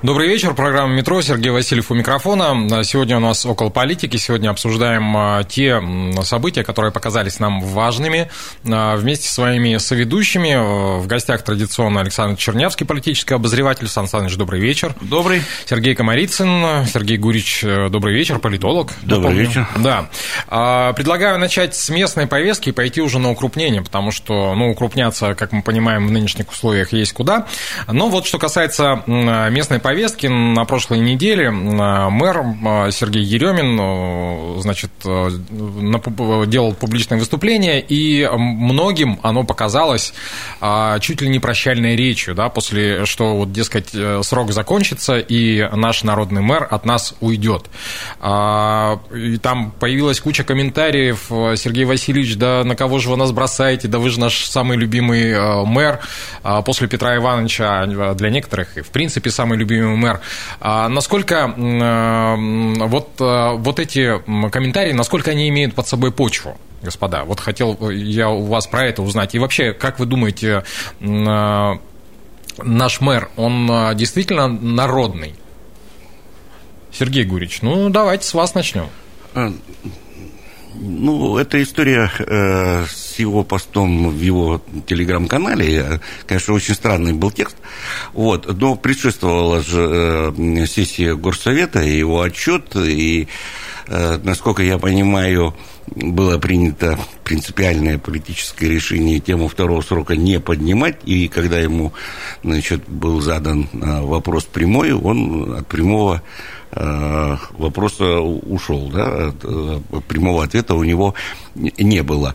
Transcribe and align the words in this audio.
Добрый 0.00 0.28
вечер, 0.28 0.54
программа 0.54 0.94
«Метро», 0.94 1.20
Сергей 1.22 1.50
Васильев 1.50 1.90
у 1.90 1.94
микрофона. 1.94 2.84
Сегодня 2.84 3.16
у 3.16 3.20
нас 3.20 3.44
около 3.44 3.68
политики, 3.68 4.16
сегодня 4.16 4.50
обсуждаем 4.50 5.12
а, 5.16 5.42
те 5.42 5.82
события, 6.22 6.62
которые 6.62 6.92
показались 6.92 7.40
нам 7.40 7.60
важными. 7.60 8.30
А, 8.64 8.94
вместе 8.94 9.26
с 9.26 9.32
своими 9.32 9.76
соведущими 9.78 11.00
в 11.00 11.08
гостях 11.08 11.42
традиционно 11.42 12.00
Александр 12.00 12.38
Чернявский, 12.38 12.86
политический 12.86 13.34
обозреватель. 13.34 13.88
Сан 13.88 14.06
Саныч, 14.06 14.36
добрый 14.36 14.60
вечер. 14.60 14.94
Добрый. 15.00 15.42
Сергей 15.66 15.96
Комарицын, 15.96 16.86
Сергей 16.86 17.16
Гурич, 17.16 17.64
э, 17.64 17.88
добрый 17.88 18.14
вечер, 18.14 18.38
политолог. 18.38 18.92
Добрый 19.02 19.30
напомню. 19.34 19.48
вечер. 19.48 19.68
Да. 19.78 20.08
А, 20.46 20.92
предлагаю 20.92 21.40
начать 21.40 21.74
с 21.74 21.88
местной 21.88 22.28
повестки 22.28 22.68
и 22.68 22.72
пойти 22.72 23.00
уже 23.00 23.18
на 23.18 23.32
укрупнение, 23.32 23.82
потому 23.82 24.12
что, 24.12 24.54
ну, 24.54 24.70
укрупняться, 24.70 25.34
как 25.34 25.50
мы 25.50 25.62
понимаем, 25.62 26.06
в 26.06 26.12
нынешних 26.12 26.52
условиях 26.52 26.92
есть 26.92 27.14
куда. 27.14 27.48
Но 27.88 28.08
вот 28.08 28.28
что 28.28 28.38
касается 28.38 29.02
местной 29.08 29.80
повестки 29.80 29.87
на 30.28 30.64
прошлой 30.64 31.00
неделе. 31.00 31.50
Мэр 31.50 32.90
Сергей 32.90 33.22
Еремин 33.22 34.60
значит, 34.60 34.90
делал 35.02 36.74
публичное 36.74 37.18
выступление, 37.18 37.80
и 37.80 38.28
многим 38.28 39.18
оно 39.22 39.44
показалось 39.44 40.12
чуть 41.00 41.20
ли 41.20 41.28
не 41.28 41.38
прощальной 41.38 41.96
речью, 41.96 42.34
да, 42.34 42.48
после 42.48 43.04
что, 43.06 43.36
вот, 43.36 43.52
дескать, 43.52 43.94
э, 43.94 44.20
срок 44.22 44.52
закончится, 44.52 45.18
и 45.18 45.68
наш 45.72 46.02
народный 46.02 46.42
мэр 46.42 46.66
от 46.70 46.84
нас 46.84 47.14
уйдет. 47.20 47.66
И 48.18 49.38
там 49.42 49.72
появилась 49.78 50.20
куча 50.20 50.44
комментариев, 50.44 51.26
Сергей 51.58 51.84
Васильевич, 51.84 52.36
да 52.36 52.64
на 52.64 52.76
кого 52.76 52.98
же 52.98 53.10
вы 53.10 53.16
нас 53.16 53.32
бросаете, 53.32 53.88
да 53.88 53.98
вы 53.98 54.10
же 54.10 54.20
наш 54.20 54.44
самый 54.44 54.76
любимый 54.76 55.30
э, 55.30 55.64
мэр 55.64 56.00
после 56.64 56.88
Петра 56.88 57.16
Ивановича, 57.16 57.82
а 57.82 58.14
для 58.14 58.30
некоторых, 58.30 58.76
в 58.76 58.90
принципе, 58.90 59.30
самый 59.30 59.56
любимый 59.58 59.77
любимый 59.78 59.96
мэр. 59.96 60.20
А 60.60 60.88
насколько 60.88 61.54
э, 61.56 62.84
вот, 62.86 63.08
э, 63.20 63.56
вот 63.56 63.78
эти 63.78 64.18
комментарии, 64.50 64.92
насколько 64.92 65.30
они 65.30 65.48
имеют 65.48 65.74
под 65.74 65.86
собой 65.86 66.12
почву? 66.12 66.56
Господа, 66.82 67.24
вот 67.24 67.40
хотел 67.40 67.90
я 67.90 68.28
у 68.30 68.44
вас 68.44 68.66
про 68.66 68.86
это 68.86 69.02
узнать. 69.02 69.34
И 69.34 69.38
вообще, 69.38 69.72
как 69.72 69.98
вы 69.98 70.06
думаете, 70.06 70.64
э, 71.00 71.72
наш 72.58 73.00
мэр, 73.00 73.30
он 73.36 73.96
действительно 73.96 74.48
народный? 74.48 75.34
Сергей 76.92 77.24
Гурич, 77.24 77.62
ну 77.62 77.90
давайте 77.90 78.24
с 78.24 78.34
вас 78.34 78.54
начнем. 78.54 78.88
Ну, 80.80 81.36
эта 81.38 81.60
история 81.60 82.10
э, 82.18 82.84
с 82.86 83.18
его 83.18 83.42
постом 83.42 84.10
в 84.10 84.20
его 84.20 84.62
телеграм-канале, 84.86 85.76
э, 85.76 85.98
конечно, 86.24 86.54
очень 86.54 86.74
странный 86.74 87.14
был 87.14 87.32
текст, 87.32 87.56
вот, 88.12 88.46
но 88.60 88.76
предшествовала 88.76 89.60
же 89.60 90.32
э, 90.36 90.66
сессия 90.66 91.16
Горсовета, 91.16 91.82
и 91.82 91.98
его 91.98 92.20
отчет, 92.20 92.76
и, 92.76 93.26
э, 93.88 94.18
насколько 94.22 94.62
я 94.62 94.78
понимаю, 94.78 95.56
было 95.96 96.38
принято 96.38 96.96
принципиальное 97.24 97.98
политическое 97.98 98.68
решение 98.68 99.18
тему 99.18 99.48
второго 99.48 99.80
срока 99.80 100.14
не 100.14 100.38
поднимать, 100.38 100.98
и 101.04 101.26
когда 101.26 101.58
ему, 101.58 101.92
значит, 102.44 102.88
был 102.88 103.20
задан 103.20 103.68
э, 103.72 104.00
вопрос 104.02 104.44
прямой, 104.44 104.92
он 104.92 105.54
от 105.58 105.66
прямого 105.66 106.22
Э, 106.70 107.36
вопроса 107.52 108.20
ушел, 108.20 108.90
да, 108.90 109.32
э, 109.42 109.80
прямого 110.06 110.44
ответа 110.44 110.74
у 110.74 110.84
него 110.84 111.14
не 111.54 112.02
было, 112.02 112.34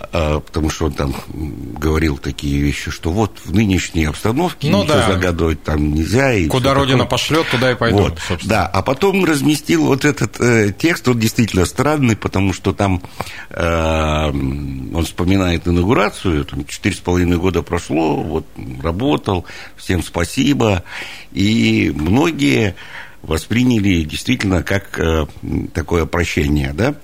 э, 0.00 0.40
потому 0.44 0.70
что 0.70 0.86
он 0.86 0.92
там 0.92 1.14
говорил 1.28 2.16
такие 2.16 2.60
вещи, 2.60 2.90
что 2.90 3.10
вот 3.10 3.40
в 3.44 3.52
нынешней 3.52 4.06
обстановке 4.06 4.70
ну, 4.70 4.82
ничего 4.82 4.94
да. 4.96 5.12
загадывать 5.12 5.62
там 5.62 5.92
нельзя. 5.92 6.32
И 6.32 6.46
Куда 6.48 6.72
Родина 6.72 7.00
такое. 7.00 7.10
пошлет, 7.10 7.46
туда 7.50 7.72
и 7.72 7.74
пойдут, 7.74 8.00
вот, 8.00 8.18
собственно. 8.26 8.54
Да, 8.54 8.66
а 8.66 8.82
потом 8.82 9.24
разместил 9.24 9.84
вот 9.84 10.04
этот 10.04 10.40
э, 10.40 10.72
текст, 10.72 11.06
он 11.06 11.18
действительно 11.18 11.66
странный, 11.66 12.16
потому 12.16 12.52
что 12.54 12.72
там 12.72 13.02
э, 13.50 14.28
он 14.30 15.04
вспоминает 15.04 15.68
инаугурацию, 15.68 16.44
там 16.46 16.64
четыре 16.64 16.96
с 16.96 17.00
половиной 17.00 17.36
года 17.36 17.62
прошло, 17.62 18.16
вот 18.16 18.46
работал, 18.82 19.44
всем 19.76 20.02
спасибо, 20.02 20.84
и 21.32 21.92
многие 21.94 22.76
восприняли 23.26 24.02
действительно 24.02 24.62
как 24.62 24.98
э, 24.98 25.26
такое 25.72 26.06
прощение, 26.06 26.72
да, 26.72 26.94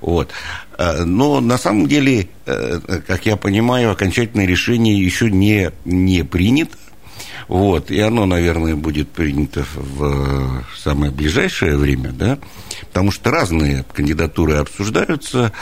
вот. 0.00 0.30
Э, 0.78 1.04
но 1.04 1.40
на 1.40 1.58
самом 1.58 1.86
деле, 1.86 2.28
э, 2.46 2.80
как 3.06 3.26
я 3.26 3.36
понимаю, 3.36 3.90
окончательное 3.90 4.46
решение 4.46 4.98
еще 4.98 5.30
не, 5.30 5.70
не 5.84 6.24
принято, 6.24 6.76
вот, 7.48 7.90
и 7.90 7.98
оно, 8.00 8.26
наверное, 8.26 8.76
будет 8.76 9.08
принято 9.08 9.64
в 9.74 10.64
самое 10.76 11.10
ближайшее 11.10 11.76
время, 11.76 12.12
да, 12.12 12.38
потому 12.88 13.10
что 13.10 13.30
разные 13.30 13.84
кандидатуры 13.94 14.56
обсуждаются, 14.56 15.52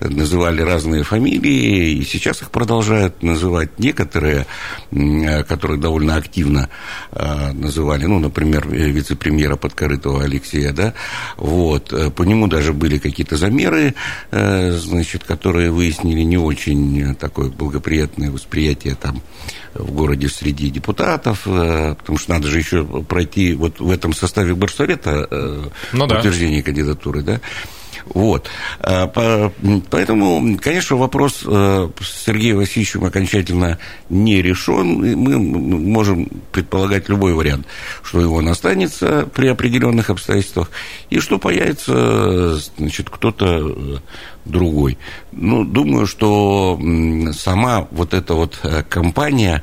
называли 0.00 0.62
разные 0.62 1.02
фамилии, 1.02 1.92
и 1.92 2.04
сейчас 2.04 2.42
их 2.42 2.50
продолжают 2.50 3.22
называть. 3.22 3.78
Некоторые, 3.78 4.46
которые 5.48 5.80
довольно 5.80 6.16
активно 6.16 6.68
а, 7.10 7.52
называли, 7.52 8.06
ну, 8.06 8.18
например, 8.18 8.68
вице-премьера 8.68 9.56
Подкорытого 9.56 10.22
Алексея, 10.22 10.72
да, 10.72 10.94
вот, 11.36 11.92
по 12.14 12.22
нему 12.22 12.46
даже 12.46 12.72
были 12.72 12.98
какие-то 12.98 13.36
замеры, 13.36 13.94
э, 14.30 14.72
значит, 14.72 15.24
которые 15.24 15.70
выяснили 15.70 16.22
не 16.22 16.38
очень 16.38 17.14
такое 17.16 17.50
благоприятное 17.50 18.30
восприятие 18.30 18.94
там 18.94 19.20
в 19.74 19.92
городе 19.92 20.28
среди 20.28 20.70
депутатов, 20.70 21.46
э, 21.46 21.94
потому 21.94 22.18
что 22.18 22.32
надо 22.32 22.48
же 22.48 22.58
еще 22.58 22.84
пройти 22.84 23.54
вот 23.54 23.80
в 23.80 23.90
этом 23.90 24.12
составе 24.12 24.54
Горсовета 24.54 25.26
э, 25.30 25.64
ну, 25.92 26.04
утверждение 26.04 26.60
да. 26.60 26.66
кандидатуры, 26.66 27.22
да, 27.22 27.40
вот. 28.14 28.48
А, 28.80 29.06
поэтому, 29.90 30.58
конечно, 30.58 30.96
вопрос 30.96 31.42
э, 31.46 31.88
с 32.00 32.24
Сергеем 32.24 32.56
Васильевичем 32.56 33.04
окончательно 33.04 33.78
не 34.08 34.42
решен. 34.42 35.16
Мы 35.16 35.38
можем 35.38 36.28
предполагать 36.52 37.08
любой 37.08 37.34
вариант, 37.34 37.66
что 38.02 38.20
его 38.20 38.38
останется 38.38 39.28
при 39.34 39.48
определенных 39.48 40.10
обстоятельствах, 40.10 40.70
и 41.10 41.18
что 41.18 41.38
появится 41.38 42.56
значит, 42.76 43.10
кто-то 43.10 43.46
э, 43.46 43.96
другой. 44.44 44.98
Ну, 45.32 45.64
думаю, 45.64 46.06
что 46.06 46.78
сама 47.32 47.86
вот 47.90 48.14
эта 48.14 48.34
вот 48.34 48.58
э, 48.62 48.82
компания 48.88 49.62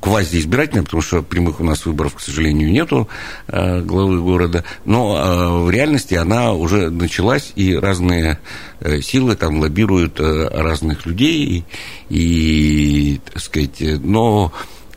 квазиизбирательная, 0.00 0.84
потому 0.84 1.02
что 1.02 1.22
прямых 1.22 1.60
у 1.60 1.64
нас 1.64 1.86
выборов, 1.86 2.14
к 2.14 2.20
сожалению, 2.20 2.70
нету 2.70 3.08
э, 3.46 3.80
главы 3.80 4.20
города, 4.20 4.64
но 4.84 5.16
э, 5.16 5.64
в 5.64 5.70
реальности 5.70 6.14
она 6.14 6.52
уже 6.52 6.90
началась, 6.90 7.52
и 7.54 7.74
разные 7.74 8.38
э, 8.80 9.00
силы 9.00 9.36
там 9.36 9.60
лоббируют 9.60 10.20
разных 10.20 11.06
людей, 11.06 11.64
и, 12.08 12.18
и, 12.18 13.20
так 13.32 13.42
сказать, 13.42 13.80
но 14.02 14.52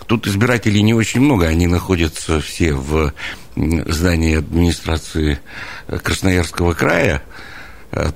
тут 0.07 0.27
избирателей 0.27 0.81
не 0.81 0.93
очень 0.93 1.21
много, 1.21 1.47
они 1.47 1.67
находятся 1.67 2.39
все 2.41 2.73
в 2.73 3.13
здании 3.55 4.37
администрации 4.37 5.39
Красноярского 5.87 6.73
края, 6.73 7.21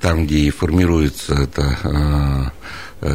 там, 0.00 0.26
где 0.26 0.38
и 0.38 0.50
формируется 0.50 1.34
это 1.34 2.52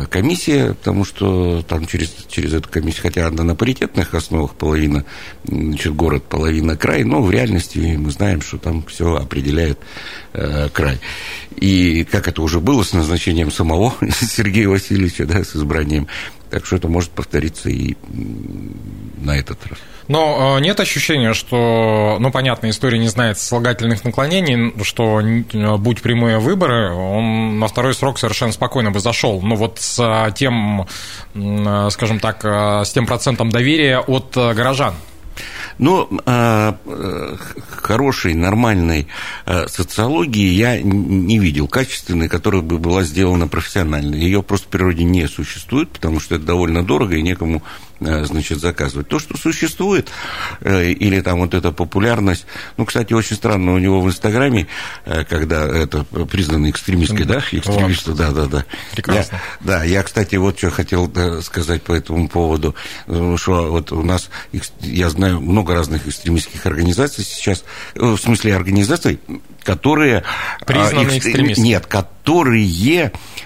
комиссия, 0.10 0.74
потому 0.74 1.06
что 1.06 1.64
там 1.68 1.88
через, 1.88 2.14
через 2.30 2.54
эту 2.54 2.70
комиссию, 2.70 3.04
хотя 3.04 3.28
она 3.28 3.44
на 3.44 3.56
паритетных 3.56 4.14
основах 4.14 4.56
половина, 4.56 5.06
значит, 5.44 5.96
город, 5.96 6.24
половина 6.24 6.78
край, 6.78 7.04
но 7.04 7.22
в 7.22 7.32
реальности 7.32 7.96
мы 7.98 8.12
знаем, 8.12 8.42
что 8.42 8.58
там 8.58 8.84
все 8.84 9.16
определяет 9.16 9.80
э, 10.34 10.70
край. 10.72 11.00
И 11.56 12.06
как 12.06 12.28
это 12.28 12.42
уже 12.42 12.60
было 12.60 12.84
с 12.84 12.94
назначением 12.94 13.52
самого 13.52 13.94
Сергея 14.12 14.70
Васильевича, 14.70 15.26
да, 15.26 15.44
с 15.44 15.56
избранием, 15.56 16.08
так 16.50 16.66
что 16.66 16.76
это 16.76 16.88
может 16.88 17.10
повториться 17.12 17.70
и 17.70 17.96
на 19.18 19.38
этот 19.38 19.66
раз. 19.68 19.80
Но 20.12 20.58
э, 20.58 20.62
нет 20.62 20.78
ощущения, 20.82 21.34
что, 21.34 22.18
ну, 22.20 22.32
понятно, 22.32 22.70
история 22.70 23.00
не 23.00 23.08
знает 23.08 23.40
слагательных 23.40 24.04
наклонений, 24.04 24.74
что 24.84 25.22
э, 25.22 25.78
будь 25.78 26.02
прямые 26.02 26.38
выборы, 26.40 26.94
он 26.94 27.60
на 27.60 27.70
второй 27.70 27.94
срок 27.94 28.20
совершенно 28.20 28.52
спокойно 28.52 28.92
бы 28.92 29.00
зашел. 29.00 29.42
Ну, 29.42 29.56
вот 29.56 29.80
с 29.80 29.98
э, 30.00 30.34
тем, 30.34 30.86
скажем 31.92 32.20
так, 32.20 32.44
с 32.44 32.92
тем 32.92 33.06
процентом 33.06 33.52
доверия 33.52 34.00
от 34.00 34.34
горожан. 34.36 34.96
Но 35.78 36.10
э, 36.26 36.74
хорошей, 37.70 38.34
нормальной 38.34 39.08
э, 39.46 39.68
социологии 39.70 40.50
я 40.52 40.82
не 40.82 41.40
видел, 41.40 41.70
качественной, 41.70 42.28
которая 42.28 42.62
бы 42.62 42.80
была 42.80 43.04
сделана 43.04 43.48
профессионально. 43.48 44.16
Ее 44.16 44.44
просто 44.44 44.68
в 44.68 44.70
природе 44.72 45.06
не 45.06 45.26
существует, 45.28 45.90
потому 45.90 46.20
что 46.20 46.36
это 46.36 46.44
довольно 46.44 46.84
дорого 46.84 47.16
и 47.16 47.22
некому 47.22 47.64
значит, 48.02 48.60
заказывать. 48.60 49.08
То, 49.08 49.20
что 49.20 49.38
существует, 49.38 50.10
э, 50.62 50.92
или 50.92 51.22
там 51.22 51.40
вот 51.40 51.54
эта 51.54 51.72
популярность, 51.72 52.46
ну, 52.78 52.86
кстати, 52.86 53.14
очень 53.14 53.36
странно 53.36 53.74
у 53.74 53.78
него 53.78 54.02
в 54.02 54.08
Инстаграме, 54.08 54.68
э, 55.06 55.24
когда 55.24 55.66
это 55.66 56.04
признано 56.04 56.70
экстремистской, 56.70 57.26
да, 57.26 57.44
экстремисту, 57.52 58.14
да, 58.14 58.32
да, 58.32 58.46
да. 58.46 58.66
Прекрасно. 58.92 59.36
Я, 59.36 59.42
да, 59.62 59.84
я, 59.84 60.04
кстати, 60.04 60.36
вот 60.36 60.58
что 60.58 60.72
хотел 60.72 61.12
сказать 61.42 61.84
по 61.84 61.94
этому 61.94 62.28
поводу, 62.28 62.76
что 63.06 63.72
вот 63.72 63.92
у 63.92 64.02
нас, 64.02 64.30
я 64.82 65.10
знаю 65.10 65.40
много 65.40 65.74
разных 65.74 66.08
экстремистских 66.08 66.66
организаций 66.66 67.24
сейчас, 67.24 67.64
в 67.96 68.18
смысле 68.18 68.56
организаций, 68.56 69.20
которые... 69.64 70.24
Признаны 70.66 71.18
экстремистами. 71.18 71.68
Нет, 71.68 71.86
которые 71.86 72.21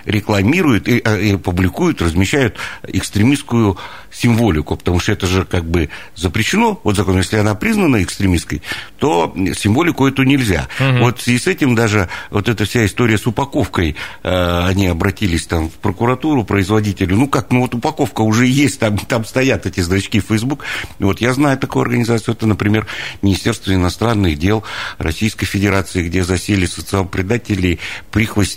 рекламируют 0.06 0.88
и, 0.88 0.98
и 0.98 1.38
публикуют, 1.38 2.02
размещают 2.02 2.58
экстремистскую 2.84 3.78
символику, 4.12 4.78
потому 4.78 5.00
что 5.00 5.12
это 5.12 5.28
же 5.28 5.46
как 5.46 5.66
бы 5.66 5.90
запрещено, 6.16 6.80
вот 6.84 6.96
закон, 6.96 7.18
если 7.18 7.38
она 7.38 7.54
признана 7.56 8.02
экстремистской, 8.02 8.62
то 8.98 9.34
символику 9.58 10.08
эту 10.08 10.24
нельзя. 10.24 10.68
Угу. 10.80 11.00
Вот 11.00 11.22
связи 11.22 11.40
с 11.40 11.48
этим 11.48 11.76
даже 11.76 12.10
вот 12.30 12.48
эта 12.48 12.66
вся 12.66 12.86
история 12.86 13.18
с 13.18 13.28
упаковкой, 13.28 13.96
э, 14.24 14.66
они 14.66 14.88
обратились 14.88 15.46
там 15.46 15.70
в 15.70 15.74
прокуратуру, 15.74 16.44
производителю, 16.46 17.18
ну 17.18 17.28
как, 17.28 17.52
ну 17.52 17.62
вот 17.62 17.76
упаковка 17.76 18.22
уже 18.22 18.46
есть, 18.46 18.80
там, 18.80 18.98
там 18.98 19.26
стоят 19.26 19.66
эти 19.66 19.82
значки 19.82 20.22
Facebook. 20.22 20.64
Вот 21.00 21.20
я 21.20 21.34
знаю 21.34 21.58
такую 21.58 21.84
организацию, 21.84 22.36
это, 22.36 22.48
например, 22.48 22.88
Министерство 23.22 23.74
иностранных 23.74 24.40
дел 24.40 24.64
Российской 24.98 25.46
Федерации, 25.46 26.08
где 26.08 26.24
засели 26.24 26.66
социал-предатели, 26.66 27.80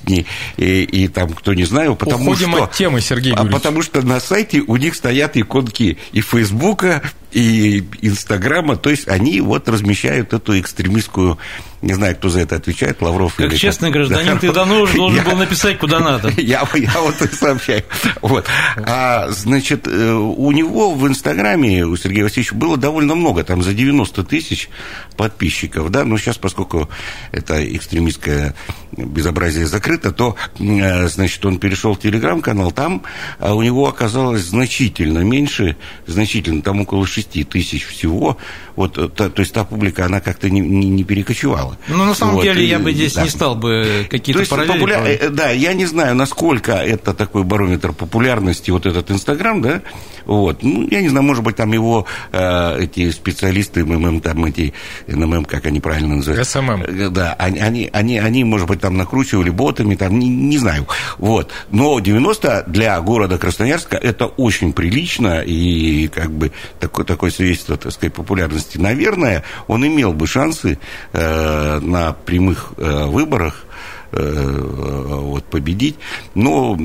прихвостни 0.08 0.26
и, 0.56 0.82
и 0.82 1.08
там, 1.08 1.30
кто 1.30 1.54
не 1.54 1.64
знаю, 1.64 1.96
потому 1.96 2.30
Уходим 2.30 2.52
что... 2.52 2.64
от 2.64 2.72
темы, 2.72 3.00
Сергей 3.00 3.34
а 3.34 3.44
Потому 3.44 3.82
что 3.82 4.02
на 4.02 4.20
сайте 4.20 4.60
у 4.60 4.76
них 4.76 4.94
стоят 4.94 5.36
иконки 5.36 5.98
и 6.12 6.20
Фейсбука, 6.20 7.02
и 7.32 7.84
Инстаграма, 8.00 8.76
то 8.76 8.90
есть 8.90 9.06
они 9.08 9.40
вот 9.40 9.68
размещают 9.68 10.32
эту 10.32 10.58
экстремистскую, 10.58 11.38
не 11.82 11.94
знаю, 11.94 12.16
кто 12.16 12.28
за 12.28 12.40
это 12.40 12.56
отвечает, 12.56 13.00
Лавров 13.00 13.34
как 13.34 13.46
или 13.46 13.56
честный 13.56 13.88
как. 13.88 13.98
гражданин, 13.98 14.34
да. 14.34 14.38
ты 14.38 14.52
давно 14.52 14.80
уже 14.80 14.94
должен 14.94 15.18
я, 15.18 15.24
был 15.24 15.36
написать, 15.36 15.78
куда 15.78 16.00
надо. 16.00 16.28
Я, 16.36 16.66
я 16.74 17.00
вот 17.00 17.20
и 17.20 17.28
сообщаю. 17.28 17.84
Вот. 18.22 18.46
А, 18.76 19.28
значит, 19.30 19.86
э, 19.86 20.12
у 20.12 20.50
него 20.52 20.94
в 20.94 21.06
Инстаграме, 21.06 21.84
у 21.84 21.96
Сергея 21.96 22.24
Васильевича, 22.24 22.54
было 22.54 22.76
довольно 22.76 23.14
много, 23.14 23.44
там 23.44 23.62
за 23.62 23.74
90 23.74 24.24
тысяч 24.24 24.70
подписчиков, 25.16 25.90
да, 25.90 26.04
но 26.04 26.16
сейчас, 26.16 26.38
поскольку 26.38 26.88
это 27.32 27.64
экстремистское 27.76 28.54
безобразие 28.92 29.66
закрыто, 29.66 30.12
то, 30.12 30.36
э, 30.58 31.08
значит, 31.08 31.44
он 31.44 31.58
перешел 31.58 31.94
в 31.94 32.00
Телеграм-канал, 32.00 32.72
там 32.72 33.02
а 33.38 33.54
у 33.54 33.62
него 33.62 33.88
оказалось 33.88 34.42
значительно 34.42 35.20
меньше, 35.20 35.76
значительно, 36.06 36.62
там 36.62 36.80
около 36.80 37.06
6 37.06 37.48
тысяч 37.48 37.84
всего, 37.84 38.38
вот, 38.76 38.96
э, 38.98 39.08
то, 39.08 39.28
то 39.28 39.40
есть 39.40 39.52
та 39.52 39.64
публика, 39.64 40.06
она 40.06 40.20
как-то 40.20 40.48
не, 40.50 40.60
не, 40.60 40.88
не 40.88 41.04
перекочевала. 41.04 41.67
Ну, 41.88 42.04
на 42.04 42.14
самом 42.14 42.36
вот, 42.36 42.42
деле, 42.42 42.64
и, 42.64 42.68
я 42.68 42.78
бы 42.78 42.92
здесь 42.92 43.14
да. 43.14 43.22
не 43.22 43.28
стал 43.28 43.54
бы 43.54 44.06
какие-то 44.10 44.48
параллели. 44.48 44.72
Популя... 44.72 44.96
Э, 45.06 45.28
да, 45.30 45.50
я 45.50 45.72
не 45.74 45.86
знаю, 45.86 46.14
насколько 46.14 46.72
это 46.72 47.14
такой 47.14 47.44
барометр 47.44 47.92
популярности, 47.92 48.70
вот 48.70 48.86
этот 48.86 49.10
Инстаграм, 49.10 49.60
да, 49.62 49.82
вот, 50.24 50.62
ну, 50.62 50.86
я 50.90 51.00
не 51.00 51.08
знаю, 51.08 51.24
может 51.24 51.42
быть, 51.42 51.56
там 51.56 51.72
его 51.72 52.06
э, 52.32 52.82
эти 52.82 53.10
специалисты, 53.10 53.84
МММ, 53.84 54.20
там 54.20 54.44
эти, 54.44 54.74
НММ, 55.06 55.44
как 55.44 55.66
они 55.66 55.80
правильно 55.80 56.16
называют? 56.16 56.46
SMM. 56.46 56.82
Э, 56.82 57.08
да, 57.10 57.34
они, 57.38 57.58
они, 57.58 57.90
они, 57.92 58.18
они, 58.18 58.44
может 58.44 58.68
быть, 58.68 58.80
там 58.80 58.96
накручивали 58.96 59.50
ботами, 59.50 59.94
там, 59.94 60.18
не, 60.18 60.28
не 60.28 60.58
знаю, 60.58 60.86
вот. 61.18 61.50
Но 61.70 61.98
90 62.00 62.64
для 62.66 63.00
города 63.00 63.38
Красноярска 63.38 63.96
это 63.96 64.26
очень 64.26 64.72
прилично, 64.72 65.40
и 65.40 66.08
как 66.08 66.30
бы 66.30 66.52
такое, 66.80 67.04
такое 67.04 67.30
свидетельство, 67.30 67.76
так 67.76 67.92
сказать, 67.92 68.14
популярности 68.14 68.78
наверное, 68.78 69.44
он 69.66 69.86
имел 69.86 70.12
бы 70.12 70.26
шансы 70.26 70.78
э, 71.12 71.57
на 71.80 72.12
прямых 72.12 72.72
э, 72.76 73.06
выборах 73.06 73.64
э, 74.12 74.60
вот, 74.60 75.44
победить. 75.44 75.96
Но 76.34 76.76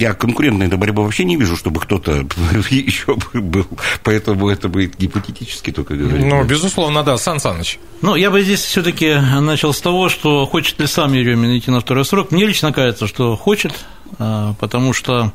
я 0.00 0.14
конкурентной 0.14 0.68
борьбы 0.68 1.02
вообще 1.02 1.24
не 1.24 1.36
вижу, 1.36 1.56
чтобы 1.56 1.80
кто-то 1.80 2.12
еще 2.70 3.16
был. 3.32 3.66
Поэтому 4.02 4.48
это 4.48 4.68
будет 4.68 4.96
гипотетически 4.96 5.72
только 5.72 5.94
говорить. 5.94 6.26
Ну, 6.26 6.44
безусловно, 6.44 7.02
да. 7.02 7.16
Сан 7.16 7.40
Саныч. 7.40 7.78
Ну, 8.02 8.16
я 8.16 8.30
бы 8.30 8.42
здесь 8.42 8.60
все 8.60 8.82
таки 8.82 9.14
начал 9.40 9.72
с 9.72 9.80
того, 9.80 10.08
что 10.08 10.46
хочет 10.46 10.78
ли 10.80 10.86
сам 10.86 11.12
Еремин 11.12 11.56
идти 11.56 11.70
на 11.70 11.80
второй 11.80 12.04
срок. 12.04 12.30
Мне 12.30 12.46
лично 12.46 12.72
кажется, 12.72 13.06
что 13.06 13.36
хочет, 13.36 13.72
потому 14.18 14.92
что 14.92 15.32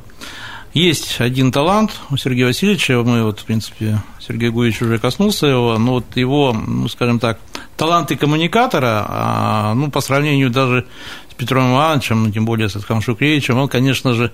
есть 0.72 1.20
один 1.20 1.50
талант 1.50 1.92
у 2.10 2.16
Сергея 2.16 2.46
Васильевича, 2.46 3.02
мы 3.02 3.24
вот, 3.24 3.40
в 3.40 3.44
принципе, 3.44 4.02
Сергей 4.20 4.50
Гуевич 4.50 4.82
уже 4.82 4.98
коснулся 4.98 5.46
его, 5.46 5.76
но 5.78 5.92
вот 5.94 6.16
его, 6.16 6.52
ну, 6.52 6.88
скажем 6.88 7.18
так, 7.18 7.40
таланты 7.76 8.16
коммуникатора, 8.16 9.04
а, 9.08 9.74
ну, 9.74 9.90
по 9.90 10.00
сравнению 10.00 10.50
даже 10.50 10.86
с 11.30 11.34
Петром 11.34 11.72
Ивановичем, 11.72 12.24
ну, 12.24 12.30
тем 12.30 12.44
более 12.44 12.68
с 12.68 12.76
Эдхам 12.76 13.00
Шукревичем, 13.00 13.58
он, 13.58 13.68
конечно 13.68 14.14
же, 14.14 14.30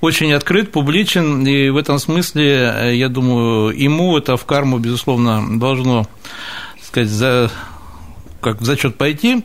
очень 0.00 0.32
открыт, 0.32 0.70
публичен, 0.72 1.46
и 1.46 1.70
в 1.70 1.76
этом 1.76 1.98
смысле, 1.98 2.92
я 2.94 3.08
думаю, 3.08 3.70
ему 3.70 4.16
это 4.18 4.36
в 4.36 4.44
карму, 4.44 4.78
безусловно, 4.78 5.58
должно, 5.58 6.06
так 6.76 6.84
сказать, 6.84 7.08
за, 7.08 7.50
как 8.40 8.60
в 8.60 8.64
зачет 8.64 8.96
пойти, 8.96 9.42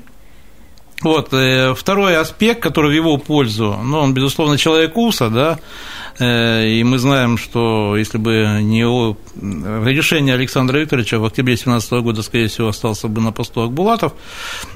вот, 1.04 1.34
э, 1.34 1.74
второй 1.76 2.18
аспект, 2.18 2.62
который 2.62 2.92
в 2.92 2.94
его 2.94 3.18
пользу, 3.18 3.78
ну, 3.84 4.00
он, 4.00 4.14
безусловно, 4.14 4.58
человек 4.58 4.96
УСа, 4.98 5.30
да, 5.30 5.60
э, 6.18 6.68
и 6.70 6.84
мы 6.84 6.98
знаем, 6.98 7.38
что 7.38 7.98
если 7.98 8.18
бы 8.18 8.60
не 8.62 8.80
его 8.80 9.18
решение 9.36 10.36
Александра 10.36 10.78
Викторовича 10.78 11.20
в 11.20 11.26
октябре 11.26 11.56
2017 11.56 11.92
года, 12.04 12.24
скорее 12.24 12.48
всего, 12.48 12.70
остался 12.70 13.08
бы 13.08 13.22
на 13.22 13.32
посту 13.32 13.62
Акбулатов. 13.62 14.14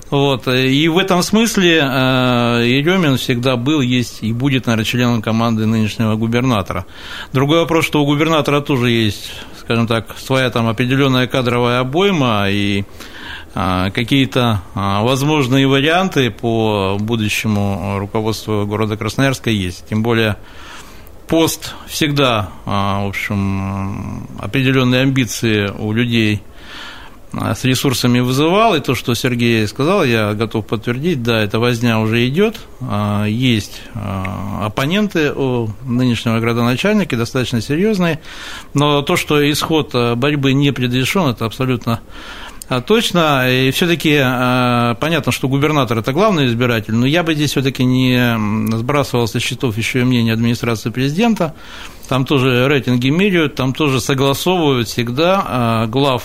Вот, 0.09 0.47
и 0.47 0.87
в 0.87 0.97
этом 0.97 1.23
смысле 1.23 1.77
э, 1.77 2.63
Еремин 2.67 3.17
всегда 3.17 3.55
был, 3.55 3.81
есть 3.81 4.19
и 4.21 4.33
будет, 4.33 4.65
наверное, 4.65 4.85
членом 4.85 5.21
команды 5.21 5.65
нынешнего 5.65 6.15
губернатора. 6.15 6.85
Другой 7.33 7.59
вопрос, 7.59 7.85
что 7.85 8.01
у 8.01 8.05
губернатора 8.05 8.61
тоже 8.61 8.89
есть, 8.89 9.31
скажем 9.59 9.87
так, 9.87 10.15
своя 10.17 10.49
там 10.49 10.67
определенная 10.67 11.27
кадровая 11.27 11.79
обойма, 11.79 12.47
и 12.49 12.83
какие-то 13.57 14.61
а, 14.75 15.01
возможные 15.01 15.67
варианты 15.67 16.29
по 16.29 16.97
будущему 16.99 17.97
руководству 17.97 18.67
города 18.67 18.97
Красноярска 18.97 19.49
есть. 19.49 19.85
Тем 19.89 20.03
более 20.03 20.37
пост 21.27 21.73
всегда, 21.87 22.49
а, 22.65 23.03
в 23.05 23.09
общем, 23.09 24.27
определенные 24.37 25.01
амбиции 25.01 25.71
у 25.75 25.91
людей 25.91 26.43
с 27.33 27.65
ресурсами 27.65 28.19
вызывал, 28.19 28.75
и 28.75 28.79
то, 28.79 28.95
что 28.95 29.13
Сергей 29.13 29.67
сказал, 29.67 30.03
я 30.05 30.33
готов 30.33 30.65
подтвердить, 30.65 31.23
да, 31.23 31.41
эта 31.43 31.59
возня 31.59 31.99
уже 31.99 32.25
идет, 32.25 32.55
есть 33.27 33.81
оппоненты 34.61 35.33
у 35.33 35.69
нынешнего 35.83 36.39
градоначальника, 36.39 37.17
достаточно 37.17 37.59
серьезные, 37.59 38.21
но 38.73 39.01
то, 39.01 39.17
что 39.17 39.51
исход 39.51 39.93
борьбы 40.15 40.53
не 40.53 40.71
предрешен, 40.71 41.27
это 41.27 41.45
абсолютно 41.45 41.99
а, 41.99 42.46
точно. 42.85 43.49
И 43.49 43.71
все-таки 43.71 44.17
а, 44.21 44.95
понятно, 44.95 45.31
что 45.31 45.47
губернатор 45.47 45.97
это 45.97 46.11
главный 46.11 46.47
избиратель, 46.47 46.93
но 46.93 47.05
я 47.05 47.23
бы 47.23 47.33
здесь 47.33 47.51
все-таки 47.51 47.85
не 47.85 48.37
сбрасывал 48.77 49.27
со 49.27 49.39
счетов 49.39 49.77
еще 49.77 50.01
и 50.01 50.03
мнение 50.03 50.33
администрации 50.33 50.89
президента. 50.89 51.53
Там 52.09 52.25
тоже 52.25 52.67
рейтинги 52.67 53.09
меряют, 53.09 53.55
там 53.55 53.73
тоже 53.73 54.01
согласовывают 54.01 54.87
всегда 54.87 55.43
а, 55.47 55.87
глав 55.87 56.23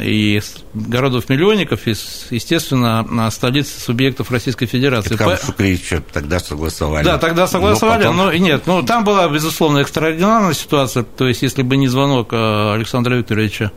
и 0.00 0.40
городов-миллионников, 0.74 1.86
и, 1.86 1.90
естественно, 1.90 3.30
столиц 3.30 3.68
субъектов 3.68 4.30
Российской 4.30 4.66
Федерации. 4.66 5.16
Там 5.16 5.36
Шукревича 5.36 6.02
тогда 6.12 6.38
согласовали. 6.38 7.04
Да, 7.04 7.18
тогда 7.18 7.46
согласовали, 7.46 8.04
но, 8.04 8.10
потом... 8.10 8.16
но 8.16 8.32
нет, 8.32 8.62
ну, 8.66 8.82
там 8.82 9.04
была, 9.04 9.28
безусловно, 9.28 9.78
экстраординарная 9.78 10.54
ситуация, 10.54 11.02
то 11.02 11.26
есть, 11.26 11.42
если 11.42 11.62
бы 11.62 11.76
не 11.76 11.88
звонок 11.88 12.32
Александра 12.32 13.14
Викторовича 13.14 13.72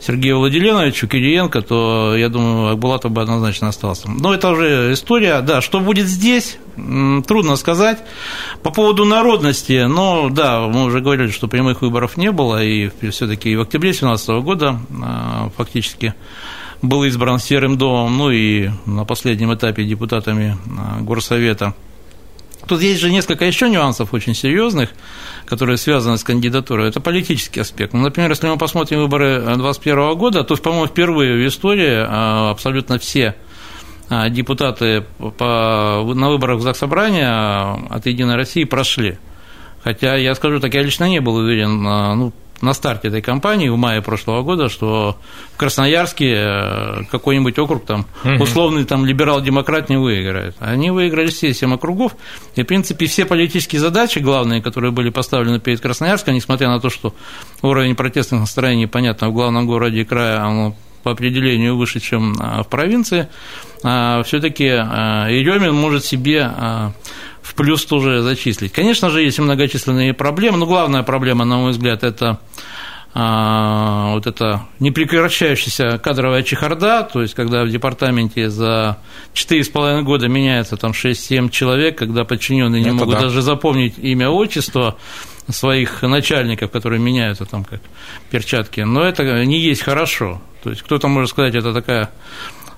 Сергею 0.00 0.38
Владиленовичу 0.38 1.08
Кириенко, 1.08 1.62
то, 1.62 2.14
я 2.16 2.28
думаю, 2.28 2.72
Акбулатов 2.72 3.10
бы 3.10 3.22
однозначно 3.22 3.68
остался. 3.68 4.10
Но 4.10 4.34
это 4.34 4.50
уже 4.50 4.92
история. 4.92 5.40
Да, 5.40 5.62
что 5.62 5.80
будет 5.80 6.06
здесь, 6.06 6.58
трудно 7.26 7.56
сказать. 7.56 7.98
По 8.62 8.70
поводу 8.70 9.04
народности, 9.04 9.86
ну, 9.88 10.28
да, 10.28 10.60
мы 10.60 10.84
уже 10.84 11.00
говорили, 11.00 11.30
что 11.30 11.48
прямых 11.48 11.80
выборов 11.80 12.16
не 12.16 12.30
было, 12.32 12.62
и 12.62 12.90
все 13.10 13.26
таки 13.26 13.56
в 13.56 13.62
октябре 13.62 13.90
2017 13.90 14.28
года 14.44 14.78
а, 15.02 15.50
фактически 15.56 16.14
был 16.82 17.04
избран 17.04 17.38
Серым 17.38 17.78
домом, 17.78 18.16
ну 18.16 18.30
и 18.30 18.70
на 18.86 19.04
последнем 19.04 19.54
этапе 19.54 19.84
депутатами 19.84 20.56
а, 20.78 21.00
Горсовета 21.00 21.74
Тут 22.66 22.80
есть 22.80 23.00
же 23.00 23.10
несколько 23.10 23.44
еще 23.44 23.68
нюансов 23.68 24.14
очень 24.14 24.34
серьезных, 24.34 24.90
которые 25.44 25.76
связаны 25.76 26.16
с 26.16 26.24
кандидатурой. 26.24 26.88
Это 26.88 27.00
политический 27.00 27.60
аспект. 27.60 27.92
Ну, 27.92 28.00
например, 28.00 28.30
если 28.30 28.48
мы 28.48 28.56
посмотрим 28.56 29.00
выборы 29.00 29.40
2021 29.40 30.14
года, 30.16 30.44
то, 30.44 30.56
по-моему, 30.56 30.86
впервые 30.86 31.34
в 31.34 31.46
истории 31.46 32.06
а, 32.06 32.50
абсолютно 32.50 32.98
все 32.98 33.34
а, 34.08 34.30
депутаты 34.30 35.04
по, 35.18 36.12
на 36.14 36.30
выборах 36.30 36.58
в 36.58 36.62
Заксобрание 36.62 37.86
от 37.90 38.06
«Единой 38.06 38.36
России» 38.36 38.64
прошли. 38.64 39.18
Хотя, 39.82 40.16
я 40.16 40.34
скажу 40.34 40.60
так, 40.60 40.72
я 40.72 40.82
лично 40.82 41.06
не 41.08 41.20
был 41.20 41.34
уверен, 41.36 41.82
ну, 41.82 42.32
на 42.64 42.72
старте 42.72 43.08
этой 43.08 43.22
кампании 43.22 43.68
в 43.68 43.76
мае 43.76 44.02
прошлого 44.02 44.42
года, 44.42 44.68
что 44.68 45.16
в 45.54 45.56
Красноярске 45.56 46.34
э, 46.34 47.04
какой-нибудь 47.10 47.58
округ 47.58 47.84
там 47.84 48.06
условный 48.40 48.84
там 48.84 49.06
либерал-демократ 49.06 49.88
не 49.88 49.96
выиграет. 49.96 50.56
Они 50.58 50.90
выиграли 50.90 51.28
все 51.28 51.54
семь 51.54 51.74
округов, 51.74 52.16
и, 52.56 52.62
в 52.62 52.66
принципе, 52.66 53.06
все 53.06 53.24
политические 53.24 53.80
задачи 53.80 54.18
главные, 54.18 54.62
которые 54.62 54.90
были 54.90 55.10
поставлены 55.10 55.60
перед 55.60 55.80
Красноярском, 55.80 56.34
несмотря 56.34 56.68
на 56.68 56.80
то, 56.80 56.90
что 56.90 57.14
уровень 57.62 57.94
протестных 57.94 58.40
настроений, 58.40 58.86
понятно, 58.86 59.28
в 59.28 59.32
главном 59.32 59.66
городе 59.66 60.00
и 60.00 60.04
края, 60.04 60.42
оно 60.42 60.74
по 61.04 61.12
определению 61.12 61.76
выше, 61.76 62.00
чем 62.00 62.34
а, 62.40 62.62
в 62.62 62.68
провинции, 62.68 63.28
а, 63.84 64.22
все-таки 64.24 64.68
а, 64.68 65.28
Еремин 65.28 65.74
может 65.74 66.04
себе 66.04 66.50
в 67.44 67.54
плюс 67.54 67.84
тоже 67.84 68.22
зачислить. 68.22 68.72
Конечно 68.72 69.10
же, 69.10 69.22
есть 69.22 69.38
многочисленные 69.38 70.14
проблемы, 70.14 70.56
но 70.56 70.66
главная 70.66 71.02
проблема, 71.02 71.44
на 71.44 71.58
мой 71.58 71.72
взгляд, 71.72 72.02
это 72.02 72.40
а, 73.12 74.14
вот 74.14 74.26
эта 74.26 74.62
непрекращающаяся 74.80 75.98
кадровая 75.98 76.42
чехарда, 76.42 77.08
то 77.12 77.20
есть 77.20 77.34
когда 77.34 77.62
в 77.62 77.68
департаменте 77.68 78.48
за 78.48 78.96
4,5 79.34 80.02
года 80.02 80.26
меняется 80.26 80.78
там 80.78 80.92
6-7 80.92 81.50
человек, 81.50 81.98
когда 81.98 82.24
подчиненные 82.24 82.82
не 82.82 82.88
это 82.88 82.96
могут 82.96 83.14
да. 83.16 83.20
даже 83.20 83.42
запомнить 83.42 83.98
имя, 83.98 84.30
отчество 84.30 84.96
своих 85.48 86.00
начальников, 86.00 86.70
которые 86.70 86.98
меняются 86.98 87.44
там 87.44 87.64
как 87.64 87.82
перчатки, 88.30 88.80
но 88.80 89.02
это 89.04 89.44
не 89.44 89.60
есть 89.60 89.82
хорошо. 89.82 90.40
То 90.62 90.70
есть 90.70 90.82
кто-то 90.82 91.08
может 91.08 91.30
сказать, 91.30 91.54
это 91.54 91.74
такая 91.74 92.10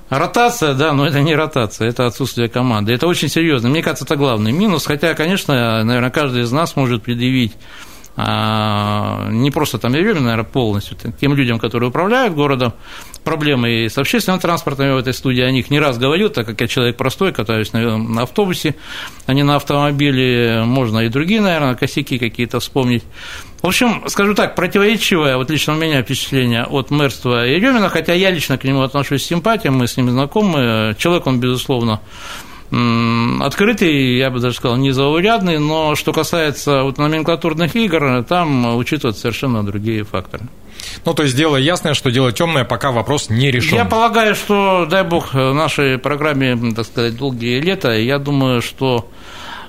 Ротация, 0.08 0.74
да, 0.74 0.92
но 0.92 1.06
это 1.06 1.20
не 1.20 1.34
ротация, 1.34 1.88
это 1.88 2.06
отсутствие 2.06 2.48
команды. 2.48 2.92
Это 2.92 3.08
очень 3.08 3.28
серьезно. 3.28 3.68
Мне 3.68 3.82
кажется, 3.82 4.04
это 4.04 4.16
главный 4.16 4.52
минус. 4.52 4.86
Хотя, 4.86 5.14
конечно, 5.14 5.82
наверное, 5.82 6.10
каждый 6.10 6.42
из 6.42 6.52
нас 6.52 6.76
может 6.76 7.02
предъявить 7.02 7.54
не 8.16 9.50
просто 9.50 9.78
там 9.78 9.92
Еремин, 9.92 10.24
наверное, 10.24 10.44
полностью, 10.44 10.96
тем 11.20 11.34
людям, 11.34 11.58
которые 11.58 11.90
управляют 11.90 12.34
городом, 12.34 12.72
проблемы 13.24 13.84
и 13.84 13.88
с 13.88 13.98
общественным 13.98 14.40
транспортом, 14.40 14.94
в 14.94 14.98
этой 14.98 15.12
студии 15.12 15.42
о 15.42 15.50
них 15.50 15.68
не 15.68 15.78
раз 15.78 15.98
говорил, 15.98 16.30
так 16.30 16.46
как 16.46 16.60
я 16.60 16.66
человек 16.66 16.96
простой, 16.96 17.32
катаюсь 17.32 17.72
на, 17.74 17.98
на 17.98 18.22
автобусе, 18.22 18.76
а 19.26 19.34
не 19.34 19.42
на 19.42 19.56
автомобиле, 19.56 20.62
можно 20.64 21.00
и 21.00 21.08
другие, 21.08 21.42
наверное, 21.42 21.74
косяки 21.74 22.18
какие-то 22.18 22.60
вспомнить. 22.60 23.04
В 23.60 23.66
общем, 23.66 24.04
скажу 24.06 24.34
так, 24.34 24.54
противоречивое, 24.54 25.36
вот 25.36 25.50
лично 25.50 25.74
у 25.74 25.76
меня 25.76 26.02
впечатление 26.02 26.64
от 26.64 26.90
мэрства 26.90 27.44
Еремина, 27.44 27.88
хотя 27.88 28.14
я 28.14 28.30
лично 28.30 28.56
к 28.56 28.64
нему 28.64 28.82
отношусь 28.82 29.24
с 29.24 29.26
симпатией, 29.26 29.72
мы 29.72 29.88
с 29.88 29.96
ним 29.96 30.08
знакомы, 30.10 30.94
человек 30.98 31.26
он, 31.26 31.40
безусловно, 31.40 32.00
открытый, 32.70 34.16
я 34.16 34.30
бы 34.30 34.40
даже 34.40 34.56
сказал, 34.56 34.76
незаурядный, 34.76 35.58
но 35.58 35.94
что 35.94 36.12
касается 36.12 36.82
вот 36.82 36.98
номенклатурных 36.98 37.76
игр, 37.76 38.24
там 38.24 38.76
учитываются 38.76 39.22
совершенно 39.22 39.64
другие 39.64 40.04
факторы. 40.04 40.44
Ну, 41.04 41.14
то 41.14 41.22
есть 41.22 41.36
дело 41.36 41.56
ясное, 41.56 41.94
что 41.94 42.10
дело 42.10 42.32
темное, 42.32 42.64
пока 42.64 42.90
вопрос 42.90 43.30
не 43.30 43.50
решен. 43.50 43.76
Я 43.76 43.84
полагаю, 43.84 44.34
что, 44.34 44.86
дай 44.86 45.04
бог, 45.04 45.34
в 45.34 45.52
нашей 45.52 45.98
программе, 45.98 46.56
так 46.74 46.86
сказать, 46.86 47.16
долгие 47.16 47.60
лета, 47.60 47.92
я 47.92 48.18
думаю, 48.18 48.62
что 48.62 49.08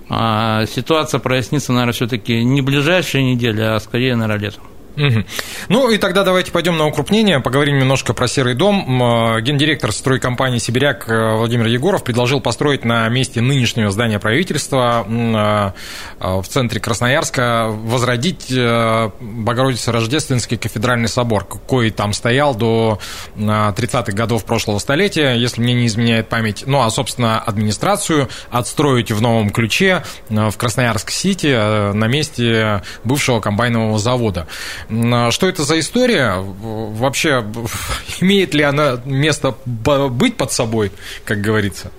а, 0.10 0.66
ситуация 0.66 1.20
прояснится, 1.20 1.72
наверное, 1.74 1.94
все-таки 1.94 2.44
не 2.44 2.62
ближайшие 2.62 3.24
недели, 3.24 3.62
а 3.62 3.80
скорее, 3.80 4.16
наверное, 4.16 4.46
летом. 4.46 4.64
Угу. 4.98 5.26
Ну 5.70 5.92
и 5.92 5.98
тогда 5.98 6.24
давайте 6.24 6.52
пойдем 6.52 6.78
на 6.78 6.88
укрупнение, 6.88 7.40
поговорим 7.40 7.78
немножко 7.78 8.14
про 8.16 8.28
Серый 8.28 8.56
дом. 8.56 9.40
Гендиректор 9.42 9.92
стройкомпании 9.92 10.58
«Сибиряк» 10.58 11.08
э, 11.08 11.36
Владимир 11.36 11.68
Егоров 11.68 12.04
предложил 12.04 12.42
построить 12.42 12.84
на 12.84 13.08
месте 13.10 13.40
нынешнего 13.40 13.92
здания 13.92 14.18
правительства 14.18 15.06
э, 15.08 15.72
в 16.20 16.48
центре 16.48 16.80
Красноярска 16.80 17.68
возродить 17.70 18.48
э, 18.50 19.12
Богородице-Рождественский 19.20 20.58
кафедральный 20.58 21.10
собор, 21.10 21.46
какой 21.46 21.92
там 21.92 22.12
стоял 22.14 22.56
до 22.56 23.00
30-х 23.38 24.14
годов 24.14 24.46
прошлого 24.46 24.80
столетия, 24.80 25.34
если 25.34 25.62
мне 25.62 25.76
не 25.76 25.86
изменяет 25.86 26.28
память. 26.28 26.64
Ну 26.66 26.82
а, 26.82 26.90
собственно, 26.90 27.40
администрацию 27.40 28.30
отстроить 28.50 29.12
в 29.12 29.22
новом 29.22 29.52
ключе 29.52 30.04
в 30.30 30.54
Красноярск-Сити 30.58 31.94
на 31.94 32.08
месте 32.08 32.82
бывшего 33.04 33.42
комбайнового 33.42 34.00
завода. 34.00 34.48
А 34.90 35.32
что 35.32 35.48
это 35.48 35.64
за 35.64 35.80
история? 35.80 36.36
Вообще, 36.38 37.46
имеет 38.22 38.54
ли 38.54 38.64
она 38.64 39.02
место 39.06 39.56
быть 39.66 40.38
под 40.38 40.52
собой, 40.52 40.92
как 41.26 41.42
говорится? 41.42 41.92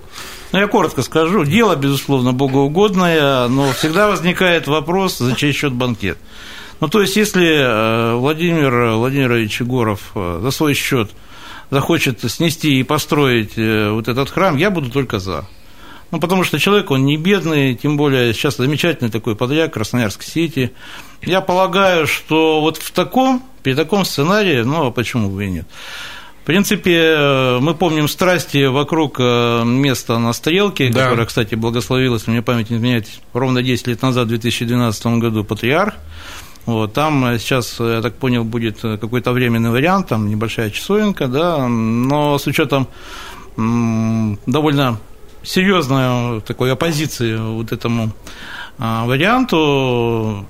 Ну, 0.51 0.59
я 0.59 0.67
коротко 0.67 1.03
скажу. 1.03 1.45
Дело, 1.45 1.75
безусловно, 1.75 2.33
богоугодное, 2.33 3.47
но 3.47 3.71
всегда 3.73 4.07
возникает 4.07 4.67
вопрос, 4.67 5.19
за 5.19 5.35
чей 5.35 5.51
счет 5.51 5.73
банкет. 5.73 6.17
Ну, 6.79 6.87
то 6.87 7.01
есть, 7.01 7.15
если 7.17 7.45
э, 7.45 8.15
Владимир 8.15 8.93
Владимирович 8.93 9.59
Егоров 9.59 10.11
э, 10.15 10.39
за 10.41 10.51
свой 10.51 10.73
счет 10.73 11.11
захочет 11.69 12.21
снести 12.31 12.79
и 12.79 12.83
построить 12.83 13.57
э, 13.57 13.91
вот 13.91 14.07
этот 14.07 14.29
храм, 14.29 14.57
я 14.57 14.71
буду 14.71 14.89
только 14.89 15.19
за. 15.19 15.45
Ну, 16.11 16.19
потому 16.19 16.43
что 16.43 16.57
человек, 16.57 16.89
он 16.91 17.05
не 17.05 17.17
бедный, 17.17 17.75
тем 17.75 17.95
более 17.95 18.33
сейчас 18.33 18.57
замечательный 18.57 19.11
такой 19.11 19.35
подряд, 19.35 19.71
Красноярск-Сити. 19.71 20.71
Я 21.21 21.41
полагаю, 21.41 22.07
что 22.07 22.61
вот 22.61 22.77
в 22.77 22.91
таком, 22.91 23.43
при 23.61 23.75
таком 23.75 24.05
сценарии, 24.05 24.61
ну, 24.63 24.87
а 24.87 24.91
почему 24.91 25.29
бы 25.29 25.45
и 25.45 25.49
нет. 25.49 25.67
В 26.41 26.45
принципе, 26.45 27.59
мы 27.61 27.75
помним 27.75 28.07
страсти 28.07 28.65
вокруг 28.65 29.17
э, 29.19 29.63
места 29.65 30.17
на 30.17 30.33
Стрелке, 30.33 30.89
да. 30.89 31.03
которое, 31.03 31.27
кстати, 31.27 31.53
благословилось, 31.53 32.25
мне 32.25 32.41
память 32.41 32.71
не 32.71 32.77
изменяет, 32.77 33.07
ровно 33.33 33.61
10 33.61 33.85
лет 33.85 34.01
назад, 34.01 34.25
в 34.25 34.29
2012 34.29 35.05
году, 35.19 35.43
патриарх. 35.43 35.93
Вот, 36.65 36.93
там 36.93 37.37
сейчас, 37.37 37.79
я 37.79 38.01
так 38.01 38.15
понял, 38.15 38.43
будет 38.43 38.79
какой-то 38.81 39.31
временный 39.31 39.69
вариант, 39.69 40.07
там 40.07 40.27
небольшая 40.27 40.71
часовенка, 40.71 41.27
да, 41.27 41.67
но 41.67 42.39
с 42.39 42.47
учетом 42.47 42.87
довольно 43.55 44.99
серьезной 45.43 46.41
такой 46.41 46.71
оппозиции 46.71 47.35
вот 47.35 47.71
этому 47.71 48.11
а, 48.77 49.05
варианту, 49.05 50.45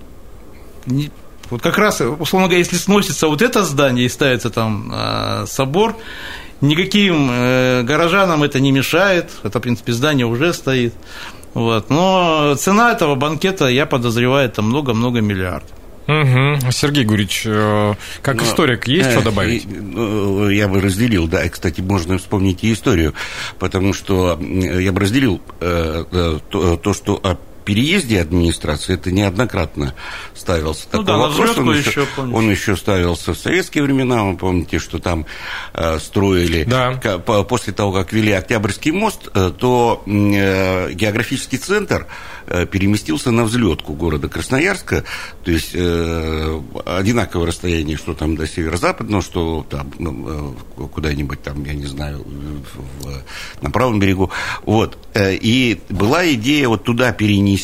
вот 1.50 1.62
как 1.62 1.78
раз, 1.78 2.02
условно 2.02 2.48
говоря, 2.48 2.60
если 2.60 2.78
сносится 2.78 3.28
вот 3.28 3.42
это 3.42 3.64
здание 3.64 4.06
и 4.06 4.10
ставится 4.10 4.50
там 4.50 4.92
а, 4.94 5.46
собор, 5.48 5.96
никаким 6.62 7.30
э, 7.32 7.84
горожанам 7.84 8.44
это 8.44 8.60
не 8.60 8.72
мешает, 8.72 9.32
это, 9.44 9.60
в 9.60 9.62
принципе, 9.62 9.94
здание 9.94 10.26
уже 10.26 10.54
стоит, 10.54 10.94
вот. 11.54 11.90
но 11.90 12.56
цена 12.56 12.92
этого 12.92 13.16
банкета, 13.16 13.68
я 13.68 13.86
подозреваю, 13.86 14.48
это 14.48 14.62
много-много 14.62 15.22
миллиардов. 15.22 15.79
Угу. 16.10 16.72
Сергей 16.72 17.06
Гурич, 17.06 17.44
э, 17.46 17.94
как 18.24 18.38
Но, 18.38 18.44
историк, 18.44 18.88
есть 18.88 19.10
э, 19.10 19.12
что 19.12 19.22
добавить? 19.22 19.68
Ну, 19.70 20.50
я 20.50 20.68
бы 20.68 20.82
разделил, 20.82 21.28
да, 21.28 21.46
и, 21.46 21.50
кстати, 21.50 21.82
можно 21.82 22.18
вспомнить 22.18 22.64
и 22.64 22.74
историю, 22.74 23.14
потому 23.60 23.94
что 23.94 24.40
я 24.42 24.92
бы 24.92 25.02
разделил 25.02 25.40
э, 25.60 26.40
то, 26.50 26.78
то, 26.78 26.94
что 26.96 27.22
переезде 27.70 28.20
администрации 28.20 28.96
это 28.96 29.12
неоднократно 29.12 29.94
ставился 30.34 30.88
ну, 30.92 31.04
такой 31.04 31.06
да, 31.06 31.18
вопрос. 31.18 31.58
Он 31.60 31.78
еще, 31.78 31.90
еще 31.92 32.08
он 32.20 32.50
еще 32.50 32.76
ставился 32.76 33.36
в 33.36 33.38
советские 33.38 33.84
времена. 33.84 34.24
Вы 34.24 34.38
помните, 34.38 34.80
что 34.80 34.98
там 34.98 35.28
э, 35.76 36.00
строили 36.00 36.64
да. 36.64 36.98
после 37.44 37.72
того, 37.72 37.92
как 37.92 38.12
вели 38.12 38.32
Октябрьский 38.32 38.90
мост, 38.90 39.30
э, 39.36 39.52
то 39.56 40.02
э, 40.08 40.94
географический 40.94 41.60
центр 41.60 42.08
Э, 42.52 42.66
переместился 42.66 43.30
на 43.30 43.44
взлетку 43.44 43.94
города 43.94 44.28
Красноярска, 44.28 45.04
то 45.44 45.52
есть 45.52 45.70
э, 45.76 46.62
одинаковое 46.84 47.46
расстояние, 47.46 47.96
что 47.96 48.16
там 48.16 48.36
до 48.36 48.48
северо-западного, 48.48 49.22
что 49.22 49.68
там 49.70 49.92
ну, 50.00 50.56
э, 50.76 50.88
куда-нибудь 50.88 51.44
там, 51.44 51.64
я 51.64 51.76
не 51.76 51.86
знаю, 51.86 52.26
в, 52.26 53.22
на 53.62 53.70
правом 53.70 54.00
берегу. 54.00 54.32
Вот. 54.66 54.98
Э, 55.14 55.36
и 55.36 55.80
была 55.90 56.28
идея 56.34 56.70
вот 56.70 56.86
туда 56.86 57.12
перенести 57.12 57.59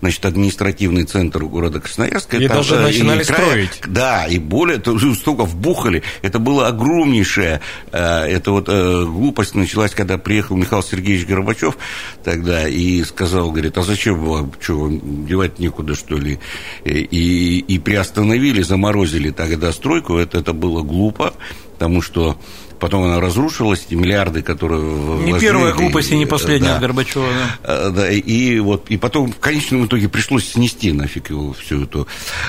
значит, 0.00 0.24
административный 0.26 1.04
центр 1.04 1.44
города 1.44 1.80
Красноярска. 1.80 2.36
И 2.36 2.44
это, 2.44 2.54
даже 2.54 2.78
начинали 2.78 3.22
и 3.22 3.24
края, 3.24 3.42
строить. 3.42 3.80
Да, 3.86 4.26
и 4.26 4.38
более, 4.38 4.78
то, 4.78 4.98
столько 5.14 5.44
вбухали. 5.44 6.02
Это 6.22 6.38
было 6.38 6.68
огромнейшее. 6.68 7.60
Э, 7.92 8.24
это 8.24 8.50
вот 8.50 8.68
э, 8.68 9.04
глупость 9.04 9.54
началась, 9.54 9.92
когда 9.92 10.18
приехал 10.18 10.56
Михаил 10.56 10.82
Сергеевич 10.82 11.26
Горбачев 11.26 11.78
тогда 12.22 12.68
и 12.68 13.02
сказал, 13.04 13.50
говорит, 13.50 13.78
а 13.78 13.82
зачем 13.82 14.22
вам, 14.24 14.52
что, 14.60 14.78
вам 14.78 15.26
девать 15.26 15.58
некуда, 15.58 15.94
что 15.94 16.16
ли? 16.16 16.38
И, 16.84 17.64
и 17.66 17.78
приостановили, 17.78 18.62
заморозили 18.62 19.30
тогда 19.30 19.72
стройку. 19.72 20.16
Это, 20.16 20.38
это 20.38 20.52
было 20.52 20.82
глупо, 20.82 21.34
потому 21.74 22.02
что 22.02 22.38
потом 22.84 23.04
она 23.04 23.18
разрушилась, 23.18 23.86
эти 23.86 23.94
миллиарды, 23.94 24.42
которые 24.42 24.82
Не 24.82 25.30
вложили, 25.30 25.40
первая 25.40 25.72
глупость 25.72 26.10
и 26.10 26.18
не 26.18 26.26
последняя 26.26 26.68
да. 26.68 26.74
от 26.74 26.80
Горбачева. 26.82 27.26
Да. 27.62 27.88
Да, 27.88 28.12
и 28.12 28.58
вот 28.58 28.90
и 28.90 28.98
потом 28.98 29.32
в 29.32 29.38
конечном 29.38 29.86
итоге 29.86 30.10
пришлось 30.10 30.50
снести 30.50 30.92
нафиг 30.92 31.30
его 31.30 31.54
всю 31.54 31.84
эту 31.84 32.06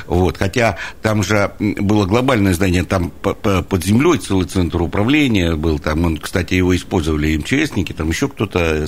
вот 0.07 0.37
хотя 0.37 0.77
там 1.01 1.23
же 1.23 1.51
было 1.59 2.05
глобальное 2.05 2.53
здание 2.53 2.83
там 2.83 3.11
под 3.11 3.85
землей 3.85 4.17
целый 4.17 4.45
центр 4.45 4.81
управления 4.81 5.55
был 5.55 5.79
там 5.79 6.03
он 6.03 6.17
кстати 6.17 6.55
его 6.55 6.75
использовали 6.75 7.37
МЧСники 7.37 7.93
там 7.93 8.09
еще 8.09 8.27
кто-то 8.27 8.87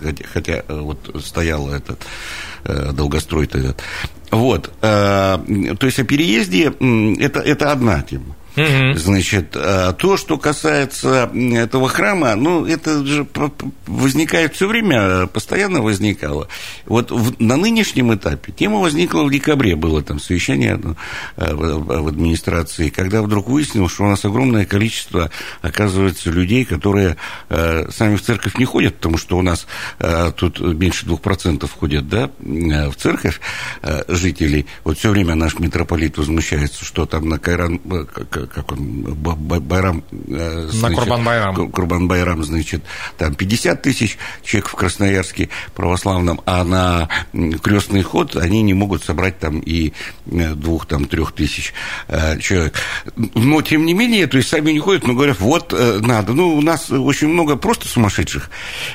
хотя, 0.00 0.24
хотя 0.32 0.64
вот 0.68 1.10
стоял 1.24 1.70
этот 1.70 2.06
долгострой 2.92 3.46
этот 3.46 3.82
вот 4.30 4.70
то 4.80 5.40
есть 5.80 5.98
о 5.98 6.04
переезде 6.04 6.72
это 7.18 7.40
это 7.40 7.72
одна 7.72 8.00
тема 8.02 8.36
Угу. 8.56 8.98
Значит, 8.98 9.56
а 9.56 9.92
то, 9.92 10.16
что 10.16 10.38
касается 10.38 11.30
этого 11.34 11.88
храма, 11.88 12.36
ну, 12.36 12.64
это 12.66 13.04
же 13.04 13.26
возникает 13.86 14.54
все 14.54 14.68
время, 14.68 15.26
постоянно 15.26 15.82
возникало. 15.82 16.48
Вот 16.86 17.10
в, 17.10 17.40
на 17.42 17.56
нынешнем 17.56 18.14
этапе 18.14 18.52
тема 18.52 18.78
возникла 18.78 19.24
в 19.24 19.30
декабре, 19.30 19.74
было 19.74 20.02
там 20.02 20.20
совещание 20.20 20.78
э, 21.36 21.54
в 21.54 22.08
администрации, 22.08 22.90
когда 22.90 23.22
вдруг 23.22 23.48
выяснилось, 23.48 23.92
что 23.92 24.04
у 24.04 24.08
нас 24.08 24.24
огромное 24.24 24.66
количество, 24.66 25.30
оказывается, 25.60 26.30
людей, 26.30 26.64
которые 26.64 27.16
э, 27.48 27.90
сами 27.90 28.14
в 28.16 28.22
церковь 28.22 28.56
не 28.56 28.64
ходят, 28.64 28.94
потому 28.96 29.18
что 29.18 29.36
у 29.36 29.42
нас 29.42 29.66
э, 29.98 30.32
тут 30.36 30.60
меньше 30.60 31.06
двух 31.06 31.20
процентов 31.20 31.72
ходят, 31.72 32.08
да, 32.08 32.30
в 32.38 32.94
церковь 32.96 33.40
жителей. 34.08 34.66
Вот 34.84 34.98
все 34.98 35.10
время 35.10 35.34
наш 35.34 35.58
митрополит 35.58 36.18
возмущается, 36.18 36.84
что 36.84 37.06
там 37.06 37.28
на 37.28 37.38
Кайран, 37.38 37.80
как 38.46 38.72
он, 38.72 39.02
Байрам... 39.02 40.02
Э, 40.28 40.68
значит, 40.70 40.98
На 40.98 41.02
Курбан-Байрам. 41.04 41.70
Курбан-Байрам, 41.70 42.42
значит, 42.42 42.82
там 43.18 43.34
50 43.34 43.82
тысяч 43.82 44.18
человек 44.42 44.68
в 44.68 44.74
Красноярске 44.74 45.48
православном, 45.74 46.40
а 46.46 46.64
на 46.64 47.08
крестный 47.62 48.02
ход 48.02 48.36
они 48.36 48.62
не 48.62 48.74
могут 48.74 49.04
собрать 49.04 49.38
там 49.38 49.60
и 49.60 49.92
э, 50.26 50.54
двух, 50.54 50.86
там, 50.86 51.06
трех 51.06 51.32
тысяч 51.32 51.74
э, 52.08 52.38
человек. 52.40 52.74
Но, 53.16 53.62
тем 53.62 53.86
не 53.86 53.94
менее, 53.94 54.26
то 54.26 54.36
есть 54.36 54.48
сами 54.48 54.72
не 54.72 54.80
ходят, 54.80 55.06
но 55.06 55.14
говорят, 55.14 55.40
вот 55.40 55.72
надо. 55.72 56.32
Ну, 56.32 56.54
у 56.54 56.62
нас 56.62 56.90
очень 56.90 57.28
много 57.28 57.56
просто 57.56 57.88
сумасшедших. 57.88 58.50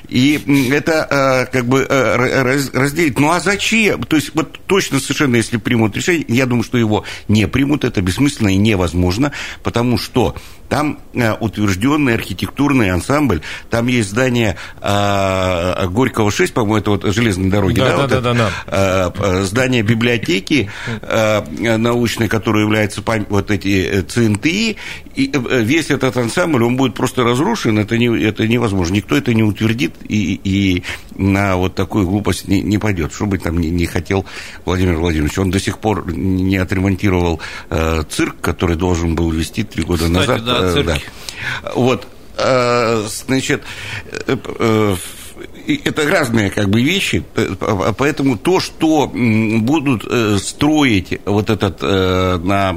И 0.08 0.70
это 0.72 1.48
как 1.51 1.65
бы 1.65 1.86
разделить. 1.86 3.20
Ну, 3.20 3.32
а 3.32 3.39
зачем? 3.39 4.03
То 4.03 4.15
есть, 4.15 4.32
вот 4.34 4.60
точно 4.68 5.00
совершенно, 5.00 5.36
если 5.36 5.58
примут 5.58 5.96
решение, 5.96 6.25
я 6.27 6.46
думаю, 6.46 6.63
что 6.63 6.77
его 6.77 7.03
не 7.27 7.48
примут, 7.48 7.84
это 7.84 8.01
бессмысленно 8.01 8.50
и 8.50 8.58
невозможно, 8.58 9.32
потому 9.63 9.98
что 9.98 10.36
там 10.69 10.99
э, 11.13 11.33
утвержденный 11.33 12.13
архитектурный 12.13 12.91
ансамбль, 12.91 13.41
там 13.69 13.88
есть 13.88 14.09
здание 14.09 14.55
э, 14.81 15.88
Горького 15.88 16.31
6, 16.31 16.53
по-моему, 16.53 16.77
это 16.77 16.91
вот 16.91 17.13
железные 17.13 17.49
дороги, 17.49 17.79
да, 17.79 17.85
да, 17.85 17.95
да, 17.95 18.01
вот 18.01 18.09
да, 18.09 18.21
да, 18.21 18.51
да. 18.67 19.13
Э, 19.17 19.43
здание 19.43 19.81
библиотеки 19.81 20.69
э, 21.01 21.77
научной, 21.77 22.27
которая 22.27 22.63
является 22.63 23.01
вот 23.29 23.51
эти 23.51 23.89
э, 23.91 24.01
ЦНТИ, 24.03 24.77
и 25.15 25.31
э, 25.33 25.61
весь 25.61 25.89
этот 25.89 26.15
ансамбль, 26.15 26.63
он 26.63 26.77
будет 26.77 26.93
просто 26.93 27.23
разрушен, 27.23 27.79
это, 27.79 27.97
не, 27.97 28.07
это 28.23 28.47
невозможно, 28.47 28.93
никто 28.93 29.17
это 29.17 29.33
не 29.33 29.43
утвердит 29.43 29.95
и, 30.07 30.39
и 30.43 30.83
на 31.15 31.57
вот 31.57 31.75
такую 31.75 32.07
глупость 32.07 32.47
не, 32.47 32.61
не 32.61 32.77
пойдет, 32.77 33.11
что 33.13 33.25
бы 33.25 33.38
там 33.38 33.57
не, 33.57 33.69
не 33.69 33.85
хотел 33.85 34.25
Владимир 34.65 34.97
Владимирович, 34.97 35.38
он 35.39 35.49
до 35.49 35.59
сих 35.59 35.79
пор 35.79 36.13
не 36.13 36.57
отремонтировал 36.57 37.39
э, 37.69 38.03
цирк, 38.09 38.35
который 38.39 38.75
должен 38.75 39.15
был 39.15 39.31
вести 39.31 39.63
три 39.63 39.83
года 39.83 40.05
Кстати, 40.05 40.27
назад. 40.27 40.45
Да, 40.45 40.59
Э, 40.62 40.74
цирки. 40.74 41.06
Да. 41.63 41.72
Вот, 41.75 42.08
э, 42.38 43.06
значит, 43.08 43.63
э, 44.28 44.96
это 45.75 46.07
разные 46.09 46.49
как 46.49 46.69
бы 46.69 46.81
вещи, 46.81 47.23
поэтому 47.97 48.38
то, 48.38 48.59
что 48.59 49.07
будут 49.07 50.05
строить 50.41 51.19
вот 51.25 51.49
этот 51.49 51.81
на 51.81 52.73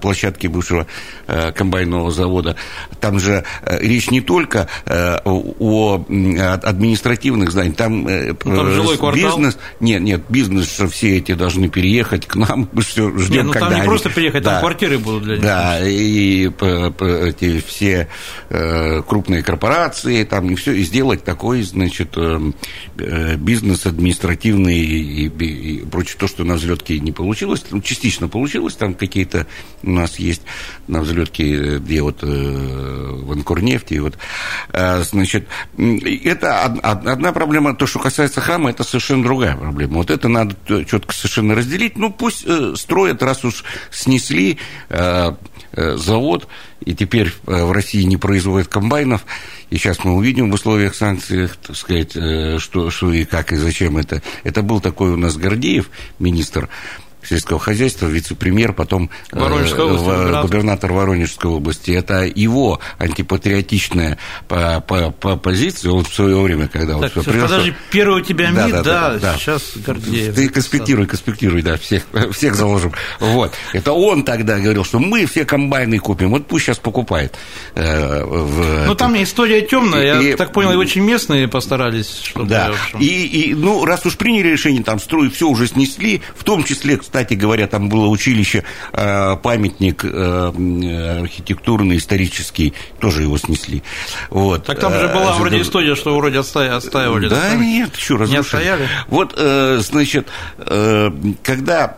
площадке 0.00 0.48
бывшего 0.48 0.86
комбайнового 1.26 2.10
завода, 2.10 2.56
там 3.00 3.18
же 3.18 3.44
речь 3.64 4.10
не 4.10 4.20
только 4.20 4.68
о 4.86 6.04
административных 6.62 7.50
зданиях, 7.50 7.76
там, 7.76 8.02
ну, 8.04 8.34
там 8.34 8.70
жилой 8.72 8.98
бизнес, 9.14 9.58
нет, 9.80 10.02
нет, 10.02 10.22
бизнес, 10.28 10.72
что 10.72 10.88
все 10.88 11.18
эти 11.18 11.34
должны 11.34 11.68
переехать 11.68 12.26
к 12.26 12.36
нам, 12.36 12.68
мы 12.72 12.82
все 12.82 13.16
ждем, 13.18 13.34
нет, 13.34 13.46
ну, 13.46 13.52
когда 13.52 13.66
там 13.66 13.74
не 13.74 13.80
они... 13.80 13.88
просто 13.88 14.10
переехать, 14.10 14.42
да, 14.42 14.52
там 14.52 14.60
квартиры 14.60 14.98
будут 14.98 15.24
для 15.24 15.34
них. 15.34 15.42
Да, 15.42 15.78
и 15.80 16.46
эти 16.46 17.60
все 17.60 18.08
крупные 19.06 19.42
корпорации, 19.42 20.24
там, 20.24 20.50
и 20.50 20.54
все, 20.54 20.72
и 20.72 20.82
сделать 20.82 21.24
такой, 21.24 21.62
значит, 21.62 22.16
Э, 22.20 22.29
бизнес 22.96 23.86
административный 23.86 24.78
и, 24.78 25.26
и, 25.26 25.28
и 25.28 25.84
прочее, 25.84 26.16
то, 26.18 26.28
что 26.28 26.44
на 26.44 26.54
взлетке 26.54 26.98
не 26.98 27.12
получилось, 27.12 27.64
ну, 27.70 27.80
частично 27.80 28.28
получилось, 28.28 28.74
там 28.74 28.94
какие-то 28.94 29.46
у 29.82 29.90
нас 29.90 30.18
есть 30.18 30.42
на 30.86 31.00
взлетке, 31.00 31.54
э, 31.54 31.78
где 31.78 32.02
вот 32.02 32.22
э, 32.22 32.26
в 32.26 33.32
Анкорнефти, 33.32 33.98
вот, 33.98 34.18
э, 34.72 35.02
значит, 35.02 35.48
это 35.76 36.64
одна 36.64 37.32
проблема, 37.32 37.74
то, 37.74 37.86
что 37.86 37.98
касается 37.98 38.40
храма, 38.40 38.70
это 38.70 38.84
совершенно 38.84 39.22
другая 39.22 39.56
проблема. 39.56 39.94
Вот 39.94 40.10
это 40.10 40.28
надо 40.28 40.54
четко 40.84 41.14
совершенно 41.14 41.54
разделить. 41.54 41.96
Ну, 41.96 42.10
пусть 42.10 42.44
э, 42.46 42.74
строят, 42.76 43.22
раз 43.22 43.44
уж 43.44 43.64
снесли 43.90 44.58
э, 44.88 45.32
э 45.72 45.96
завод, 45.96 46.48
и 46.80 46.94
теперь 46.94 47.32
в 47.44 47.72
России 47.72 48.02
не 48.02 48.16
производят 48.16 48.68
комбайнов, 48.68 49.24
и 49.70 49.76
сейчас 49.76 50.04
мы 50.04 50.14
увидим 50.14 50.50
в 50.50 50.54
условиях 50.54 50.94
санкций, 50.94 51.48
так 51.66 51.76
сказать, 51.76 52.12
э, 52.16 52.58
что, 52.58 52.90
что 52.90 53.12
и 53.12 53.24
как, 53.24 53.52
и 53.52 53.56
зачем 53.56 53.96
это. 53.96 54.22
Это 54.42 54.62
был 54.62 54.80
такой 54.80 55.10
у 55.12 55.16
нас 55.16 55.36
Гордеев, 55.36 55.90
министр 56.18 56.68
сельского 57.22 57.58
хозяйства, 57.58 58.06
вице-премьер, 58.06 58.72
потом 58.72 59.10
э, 59.32 59.38
области, 59.38 60.42
губернатор 60.42 60.92
Воронежской 60.92 61.50
области. 61.50 61.90
Это 61.90 62.24
его 62.24 62.80
антипатриотичная 62.98 64.18
по, 64.48 64.82
по, 64.86 65.10
по 65.10 65.36
позиция. 65.36 65.92
Он 65.92 66.04
в 66.04 66.14
свое 66.14 66.40
время, 66.40 66.68
когда 66.68 66.98
так, 66.98 67.14
вот 67.16 67.26
все, 67.26 67.40
Подожди, 67.40 67.74
первый 67.90 68.22
у 68.22 68.24
тебя 68.24 68.50
да, 68.52 68.66
МИД, 68.66 68.72
да, 68.72 68.82
да, 68.82 69.10
да, 69.10 69.18
да, 69.18 69.36
сейчас 69.38 69.72
Гордеев. 69.76 70.34
Ты 70.34 70.48
конспектируй, 70.48 71.06
конспектируй, 71.06 71.62
да, 71.62 71.76
всех, 71.76 72.04
всех 72.32 72.54
заложим. 72.54 72.92
Вот. 73.18 73.52
Это 73.72 73.92
он 73.92 74.24
тогда 74.24 74.58
говорил, 74.58 74.84
что 74.84 74.98
мы 74.98 75.26
все 75.26 75.44
комбайны 75.44 75.98
купим, 75.98 76.30
вот 76.30 76.46
пусть 76.46 76.66
сейчас 76.66 76.78
покупает. 76.78 77.34
Э, 77.74 78.24
в, 78.24 78.86
ну, 78.86 78.94
там 78.94 79.20
история 79.22 79.62
темная, 79.62 80.22
я 80.22 80.36
так 80.36 80.52
понял, 80.52 80.72
и 80.72 80.76
очень 80.76 81.02
местные 81.02 81.48
постарались. 81.48 82.20
Чтобы, 82.22 82.46
да, 82.46 82.72
и, 82.98 83.26
и, 83.26 83.54
ну, 83.54 83.84
раз 83.84 84.06
уж 84.06 84.16
приняли 84.16 84.48
решение, 84.48 84.82
там, 84.82 84.98
строить 84.98 85.34
все 85.34 85.48
уже 85.48 85.66
снесли, 85.66 86.22
в 86.36 86.44
том 86.44 86.64
числе, 86.64 86.96
кстати 87.10 87.34
говоря, 87.34 87.66
там 87.66 87.88
было 87.88 88.06
училище, 88.06 88.62
э, 88.92 89.36
памятник 89.42 90.04
э, 90.04 91.18
архитектурный, 91.22 91.96
исторический, 91.96 92.72
тоже 93.00 93.22
его 93.22 93.36
снесли. 93.36 93.82
Вот. 94.30 94.64
Так 94.64 94.78
там 94.78 94.92
же 94.92 95.08
была 95.08 95.34
э, 95.34 95.38
вроде 95.40 95.60
история, 95.60 95.96
что 95.96 96.16
вроде 96.16 96.38
отстаивали. 96.38 97.28
Да 97.28 97.56
нет, 97.56 97.96
еще 97.96 98.14
раз. 98.14 98.30
Не 98.30 98.36
отстояли? 98.36 98.88
Вот, 99.08 99.36
значит, 99.36 100.28
когда 101.42 101.96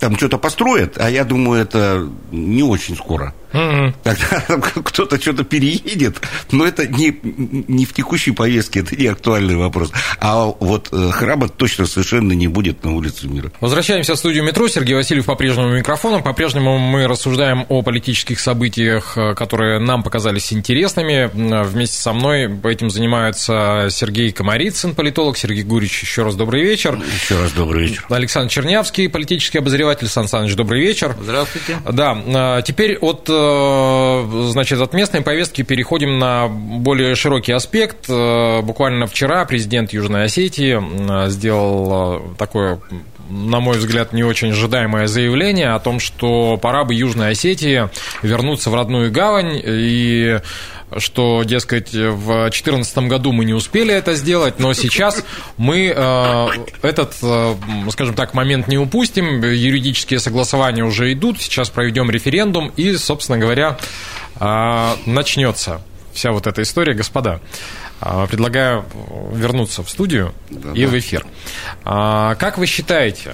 там 0.00 0.16
что-то 0.16 0.38
построят, 0.38 0.96
а 0.98 1.10
я 1.10 1.24
думаю, 1.24 1.62
это 1.62 2.08
не 2.32 2.62
очень 2.62 2.96
скоро. 2.96 3.34
Mm-hmm. 3.52 3.94
Тогда 4.02 4.58
кто-то 4.84 5.20
что-то 5.20 5.44
переедет, 5.44 6.20
но 6.50 6.64
это 6.64 6.86
не, 6.86 7.18
не 7.22 7.84
в 7.84 7.92
текущей 7.92 8.30
повестке, 8.30 8.80
это 8.80 8.96
не 8.96 9.06
актуальный 9.06 9.56
вопрос. 9.56 9.92
А 10.20 10.46
вот 10.46 10.88
э, 10.92 11.10
храма 11.10 11.48
точно 11.48 11.86
совершенно 11.86 12.32
не 12.32 12.48
будет 12.48 12.84
на 12.84 12.94
улице 12.94 13.28
мира. 13.28 13.52
Возвращаемся 13.60 14.14
в 14.14 14.18
студию 14.18 14.44
метро. 14.44 14.68
Сергей 14.68 14.94
Васильев 14.94 15.26
по-прежнему 15.26 15.76
микрофоном. 15.76 16.22
По-прежнему 16.22 16.78
мы 16.78 17.06
рассуждаем 17.06 17.66
о 17.68 17.82
политических 17.82 18.40
событиях, 18.40 19.18
э, 19.18 19.34
которые 19.34 19.80
нам 19.80 20.02
показались 20.02 20.52
интересными. 20.52 21.30
Вместе 21.64 21.98
со 21.98 22.12
мной 22.12 22.50
этим 22.64 22.88
занимаются 22.88 23.88
Сергей 23.90 24.32
Комарицын, 24.32 24.94
политолог, 24.94 25.36
Сергей 25.36 25.64
Гурич. 25.64 26.02
Еще 26.02 26.22
раз 26.22 26.36
добрый 26.36 26.62
вечер. 26.62 26.98
Еще 27.22 27.36
раз 27.38 27.52
добрый 27.52 27.88
вечер. 27.88 28.06
Александр 28.08 28.50
Чернявский, 28.50 29.08
политический 29.08 29.58
обозреватель. 29.58 29.89
Сан 30.08 30.28
Саныч, 30.28 30.54
добрый 30.54 30.80
вечер. 30.80 31.16
Здравствуйте. 31.20 31.78
Да, 31.90 32.58
э, 32.58 32.62
теперь 32.62 32.96
от 32.98 33.28
Э, 33.30 34.50
значит, 34.50 34.80
от 34.80 34.92
местной 34.92 35.22
повестки 35.22 35.62
переходим 35.62 36.18
на 36.18 36.48
более 36.48 37.14
широкий 37.14 37.52
аспект. 37.52 38.08
Э, 38.08 38.60
буквально 38.62 39.06
вчера 39.06 39.44
президент 39.44 39.92
Южной 39.92 40.24
Осетии 40.24 40.78
э, 40.80 41.30
сделал 41.30 42.34
такое 42.36 42.80
на 43.30 43.60
мой 43.60 43.78
взгляд, 43.78 44.12
не 44.12 44.24
очень 44.24 44.50
ожидаемое 44.50 45.06
заявление 45.06 45.70
о 45.70 45.78
том, 45.78 46.00
что 46.00 46.58
пора 46.60 46.84
бы 46.84 46.94
Южной 46.94 47.30
Осетии 47.30 47.88
вернуться 48.22 48.70
в 48.70 48.74
родную 48.74 49.10
гавань 49.10 49.60
и 49.62 50.40
что, 50.96 51.44
дескать, 51.44 51.92
в 51.92 52.26
2014 52.26 52.98
году 52.98 53.30
мы 53.30 53.44
не 53.44 53.54
успели 53.54 53.94
это 53.94 54.14
сделать, 54.14 54.58
но 54.58 54.72
сейчас 54.72 55.24
мы 55.56 55.92
э, 55.94 56.46
этот, 56.82 57.14
э, 57.22 57.54
скажем 57.90 58.14
так, 58.14 58.34
момент 58.34 58.66
не 58.66 58.76
упустим. 58.76 59.40
Юридические 59.40 60.18
согласования 60.18 60.84
уже 60.84 61.12
идут, 61.12 61.40
сейчас 61.40 61.70
проведем 61.70 62.10
референдум 62.10 62.72
и, 62.76 62.96
собственно 62.96 63.38
говоря, 63.38 63.78
начнется 65.06 65.82
вся 66.12 66.32
вот 66.32 66.46
эта 66.46 66.62
история, 66.62 66.94
господа, 66.94 67.40
предлагаю 68.00 68.84
вернуться 69.32 69.82
в 69.82 69.90
студию 69.90 70.32
да, 70.50 70.72
и 70.72 70.84
да. 70.84 70.90
в 70.90 70.98
эфир. 70.98 71.26
Как 71.84 72.58
вы 72.58 72.66
считаете, 72.66 73.32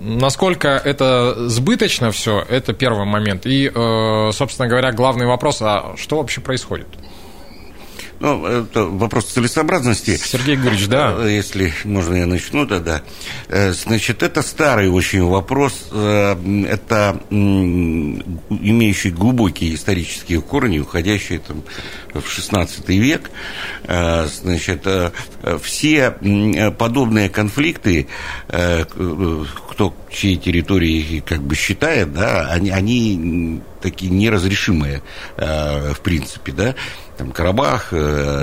Насколько 0.00 0.68
это 0.82 1.48
сбыточно 1.48 2.10
все, 2.12 2.44
это 2.48 2.72
первый 2.72 3.04
момент. 3.04 3.44
И, 3.44 3.70
э, 3.72 4.30
собственно 4.32 4.68
говоря, 4.68 4.90
главный 4.92 5.26
вопрос, 5.26 5.58
а 5.60 5.94
что 5.98 6.16
вообще 6.16 6.40
происходит? 6.40 6.86
Ну, 8.20 8.44
это 8.46 8.84
вопрос 8.84 9.26
целесообразности. 9.26 10.16
Сергей 10.16 10.56
Григорьевич, 10.56 10.88
да. 10.88 11.14
Э, 11.18 11.30
если 11.30 11.72
можно, 11.84 12.16
я 12.16 12.26
начну 12.26 12.66
тогда. 12.66 13.02
Э, 13.48 13.72
значит, 13.72 14.24
это 14.24 14.42
старый 14.42 14.88
очень 14.88 15.22
вопрос. 15.22 15.88
Э, 15.92 16.36
это 16.68 17.20
имеющий 17.30 19.10
глубокие 19.10 19.74
исторические 19.74 20.40
корни, 20.40 20.80
уходящие 20.80 21.38
там, 21.38 21.62
в 22.12 22.18
XVI 22.18 22.68
век. 22.86 23.30
Значит, 23.86 24.86
все 25.62 26.10
подобные 26.78 27.28
конфликты, 27.28 28.08
кто 28.48 29.94
чьей 30.10 30.36
территории 30.36 31.22
как 31.24 31.42
бы 31.42 31.54
считает, 31.54 32.12
да, 32.12 32.48
они, 32.50 32.70
они 32.70 33.60
такие 33.80 34.10
неразрешимые, 34.10 35.02
в 35.36 35.98
принципе, 36.02 36.52
да 36.52 36.74
там 37.18 37.32
Карабах, 37.32 37.92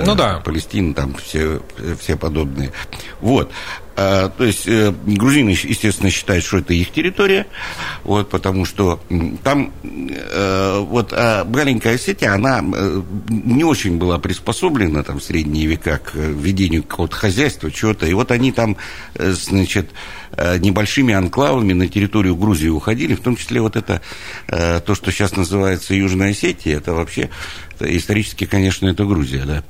ну, 0.04 0.14
да. 0.14 0.40
Палестина, 0.40 0.94
там 0.94 1.14
все, 1.14 1.60
все 1.98 2.16
подобные. 2.16 2.72
Вот. 3.20 3.50
А, 3.98 4.28
то 4.28 4.44
есть 4.44 4.68
э, 4.68 4.92
грузины, 5.06 5.50
естественно, 5.50 6.10
считают, 6.10 6.44
что 6.44 6.58
это 6.58 6.74
их 6.74 6.92
территория, 6.92 7.46
вот, 8.04 8.28
потому 8.28 8.66
что 8.66 9.00
там 9.42 9.72
э, 9.82 10.78
вот 10.86 11.14
а 11.14 11.46
маленькая 11.46 11.94
Осетия, 11.94 12.34
она 12.34 12.62
не 13.28 13.64
очень 13.64 13.96
была 13.96 14.18
приспособлена 14.18 15.02
там, 15.02 15.18
в 15.18 15.22
средние 15.24 15.66
века 15.66 15.98
к 16.04 16.14
ведению 16.14 16.82
какого-то 16.82 17.16
хозяйства, 17.16 17.70
чего-то. 17.70 18.06
И 18.06 18.12
вот 18.12 18.30
они 18.32 18.52
там, 18.52 18.76
значит, 19.14 19.88
небольшими 20.58 21.14
анклавами 21.14 21.72
на 21.72 21.88
территорию 21.88 22.36
Грузии 22.36 22.68
уходили, 22.68 23.14
в 23.14 23.20
том 23.20 23.36
числе 23.36 23.60
вот 23.60 23.76
это, 23.76 24.00
то, 24.46 24.94
что 24.94 25.10
сейчас 25.10 25.36
называется 25.36 25.94
Южная 25.94 26.30
Осетия, 26.30 26.76
это 26.76 26.94
вообще 26.94 27.30
исторически, 27.80 28.46
конечно, 28.46 28.86
это 28.86 29.04
Грузия, 29.04 29.44
да. 29.44 29.64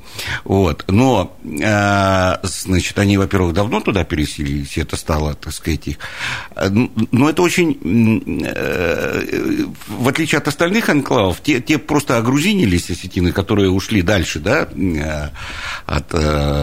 Вот. 0.44 0.84
Но, 0.88 1.36
э, 1.44 2.36
значит, 2.42 2.98
они, 2.98 3.18
во-первых, 3.18 3.54
давно 3.54 3.80
туда 3.80 4.04
переселились, 4.04 4.78
это 4.78 4.96
стало, 4.96 5.34
так 5.34 5.52
сказать, 5.52 5.88
их. 5.88 5.96
Но 7.12 7.30
это 7.30 7.42
очень, 7.42 8.44
э, 8.44 9.64
в 9.88 10.08
отличие 10.08 10.38
от 10.38 10.48
остальных 10.48 10.88
анклавов, 10.88 11.40
те, 11.42 11.60
те 11.60 11.78
просто 11.78 12.18
огрузинились, 12.18 12.90
осетины, 12.90 13.32
которые 13.32 13.70
ушли 13.70 14.02
дальше, 14.02 14.40
да, 14.40 14.68
э, 14.74 15.28
от 15.86 16.08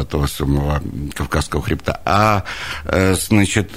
того 0.09 0.27
самого 0.27 0.81
Кавказского 1.13 1.61
хребта. 1.61 2.01
А, 2.05 2.43
значит, 2.85 3.71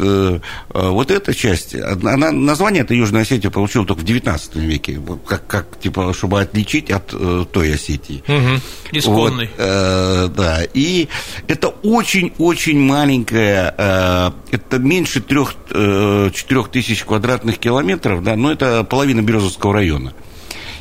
вот 0.72 1.10
эта 1.10 1.34
часть, 1.34 1.74
она, 1.74 2.32
название 2.32 2.82
это 2.82 2.94
Южная 2.94 3.22
Осетия 3.22 3.50
получила 3.50 3.86
только 3.86 4.00
в 4.00 4.04
XIX 4.04 4.38
веке, 4.60 5.00
как, 5.26 5.46
как 5.46 5.80
типа, 5.80 6.12
чтобы 6.14 6.40
отличить 6.40 6.90
от 6.90 7.12
той 7.52 7.74
Осетии. 7.74 8.22
Угу. 8.26 8.60
Исконной. 8.92 9.46
Вот, 9.46 9.54
э, 9.58 10.28
да. 10.36 10.62
И 10.74 11.08
это 11.48 11.68
очень-очень 11.68 12.78
маленькая, 12.80 13.74
э, 13.76 14.30
это 14.52 14.78
меньше 14.78 15.20
трех-четырех 15.20 16.66
э, 16.66 16.70
тысяч 16.70 17.04
квадратных 17.04 17.58
километров, 17.58 18.22
да, 18.22 18.36
но 18.36 18.52
это 18.52 18.84
половина 18.84 19.22
Березовского 19.22 19.74
района 19.74 20.12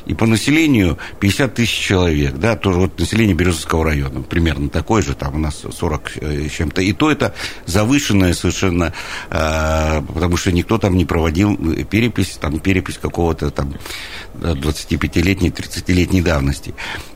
и 0.06 0.14
по 0.14 0.26
населению 0.26 0.98
50 1.20 1.54
тысяч 1.54 1.78
человек, 1.78 2.36
да, 2.36 2.56
тоже 2.56 2.80
вот 2.80 3.00
население 3.00 3.36
Березовского 3.36 3.86
района, 3.86 4.22
примерно 4.22 4.70
такое 4.70 5.02
же, 5.02 5.16
там 5.16 5.36
у 5.36 5.40
нас 5.40 5.64
40 5.70 6.18
э, 6.18 6.48
с 6.48 6.52
чем-то, 6.52 6.82
и 6.82 6.94
то 6.94 7.12
это 7.12 7.34
завышенное 7.66 8.34
совершенно, 8.34 8.94
э, 9.30 10.02
потому 10.02 10.38
что 10.38 10.52
никто 10.52 10.78
там 10.78 10.96
не 10.96 11.06
проводил 11.06 11.58
перепись, 11.86 12.38
там 12.40 12.60
перепись 12.60 12.98
какого-то 13.02 13.50
там 13.50 13.74
25-летней, 14.36 15.50
30-летней 15.50 16.22
давности. 16.22 16.76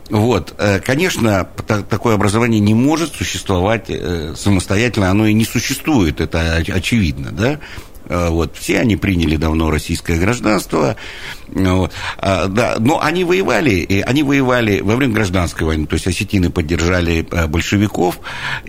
Вот, 0.10 0.56
э, 0.58 0.80
конечно, 0.80 1.48
такое 1.90 2.16
образование 2.16 2.60
не 2.60 2.74
может 2.74 3.14
существовать 3.14 3.92
самостоятельно, 4.36 5.12
оно 5.12 5.28
и 5.28 5.34
не 5.34 5.46
существует, 5.46 6.22
это 6.22 6.56
очевидно, 6.56 7.32
да, 7.32 7.54
Э, 7.54 7.60
вот, 8.10 8.58
все 8.58 8.80
они 8.80 8.96
приняли 8.96 9.36
давно 9.36 9.70
российское 9.72 10.18
гражданство. 10.18 10.96
Вот, 11.52 11.92
а, 12.18 12.48
да, 12.48 12.76
но 12.80 13.02
они 13.02 13.24
воевали, 13.24 13.72
и 13.72 14.02
они 14.02 14.22
воевали 14.22 14.82
во 14.82 14.96
время 14.96 15.16
гражданской 15.16 15.66
войны, 15.66 15.88
то 15.88 15.96
есть 15.96 16.06
осетины 16.06 16.52
поддержали 16.52 17.28
э, 17.32 17.48
большевиков, 17.48 18.20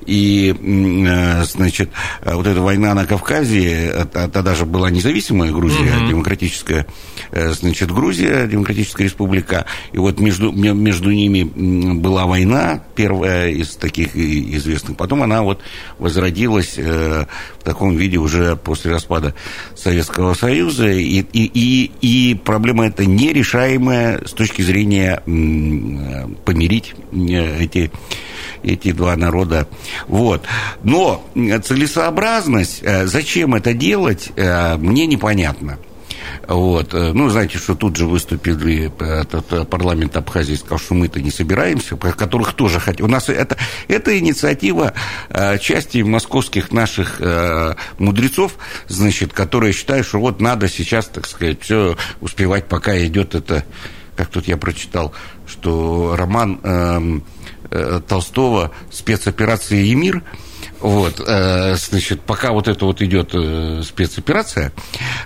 и, 0.07 0.55
э, 0.59 1.45
значит, 1.45 1.91
вот 2.25 2.47
эта 2.47 2.61
война 2.63 2.95
на 2.95 3.05
Кавказе, 3.05 4.07
тогда 4.13 4.55
же 4.55 4.65
была 4.65 4.91
независимая 4.91 5.53
Грузия, 5.53 5.99
угу. 5.99 6.09
демократическая, 6.09 6.87
значит, 7.33 7.91
Грузия, 7.91 8.47
демократическая 8.47 9.05
республика, 9.05 9.67
и 9.93 9.99
вот 9.99 10.19
между, 10.19 10.51
между 10.53 11.11
ними 11.11 11.43
была 11.43 12.25
война, 12.25 12.83
первая 12.95 13.51
из 13.51 13.77
таких 13.77 14.17
известных, 14.17 14.97
потом 14.97 15.23
она 15.23 15.43
вот 15.43 15.61
возродилась 15.99 16.79
в 16.79 17.63
таком 17.63 17.95
виде 17.97 18.17
уже 18.17 18.57
после 18.57 18.91
распада 18.91 19.30
Советского 19.75 20.35
Союза, 20.35 20.89
и, 20.89 21.21
и, 21.21 21.51
и, 21.55 21.91
и 22.01 22.35
проблема 22.35 22.87
эта 22.87 23.07
нерешаемая 23.07 24.23
с 24.27 24.33
точки 24.33 24.63
зрения 24.63 25.23
помирить 26.45 26.95
э, 27.13 27.63
эти 27.63 27.91
эти 28.63 28.93
два 28.93 29.17
народа. 29.17 29.67
Вот. 30.07 30.45
Но 30.83 31.25
целесообразность, 31.35 32.81
э, 32.83 33.07
зачем 33.07 33.55
это 33.55 33.73
делать, 33.73 34.31
э, 34.37 34.77
мне 34.77 35.07
непонятно. 35.07 35.79
Вот. 36.49 36.95
Э, 36.95 37.13
ну, 37.13 37.29
знаете, 37.29 37.59
что 37.59 37.75
тут 37.75 37.97
же 37.97 38.07
выступили 38.07 38.93
э, 38.99 39.21
этот 39.23 39.53
э, 39.53 39.65
парламент 39.65 40.17
Абхазии, 40.17 40.55
сказал, 40.55 40.79
что 40.79 40.95
мы-то 40.95 41.21
не 41.21 41.31
собираемся, 41.31 41.97
которых 41.97 42.55
тоже 42.55 42.81
хотим. 42.81 43.07
У 43.07 43.09
нас 43.09 43.29
это, 43.29 43.57
это 43.89 44.19
инициатива 44.19 44.93
части 45.61 45.99
московских 46.03 46.73
наших 46.73 47.21
мудрецов, 47.99 48.57
значит, 48.89 49.33
которые 49.33 49.73
считают, 49.73 50.07
что 50.07 50.19
вот 50.19 50.41
надо 50.41 50.69
сейчас, 50.69 51.07
так 51.07 51.27
сказать, 51.27 51.63
все 51.63 51.97
успевать, 52.21 52.67
пока 52.67 52.99
идет 53.05 53.35
это, 53.35 53.65
как 54.17 54.29
тут 54.29 54.49
я 54.49 54.57
прочитал, 54.57 55.13
что 55.47 56.15
роман 56.17 56.61
эм, 56.63 57.25
Толстого 58.09 58.73
«Спецоперация 58.91 59.79
Емир», 59.79 60.23
вот, 60.81 61.21
э, 61.27 61.77
значит, 61.77 62.23
пока 62.23 62.53
вот 62.53 62.67
это 62.67 62.87
вот 62.87 63.03
идет 63.03 63.31
э, 63.35 63.83
спецоперация, 63.85 64.73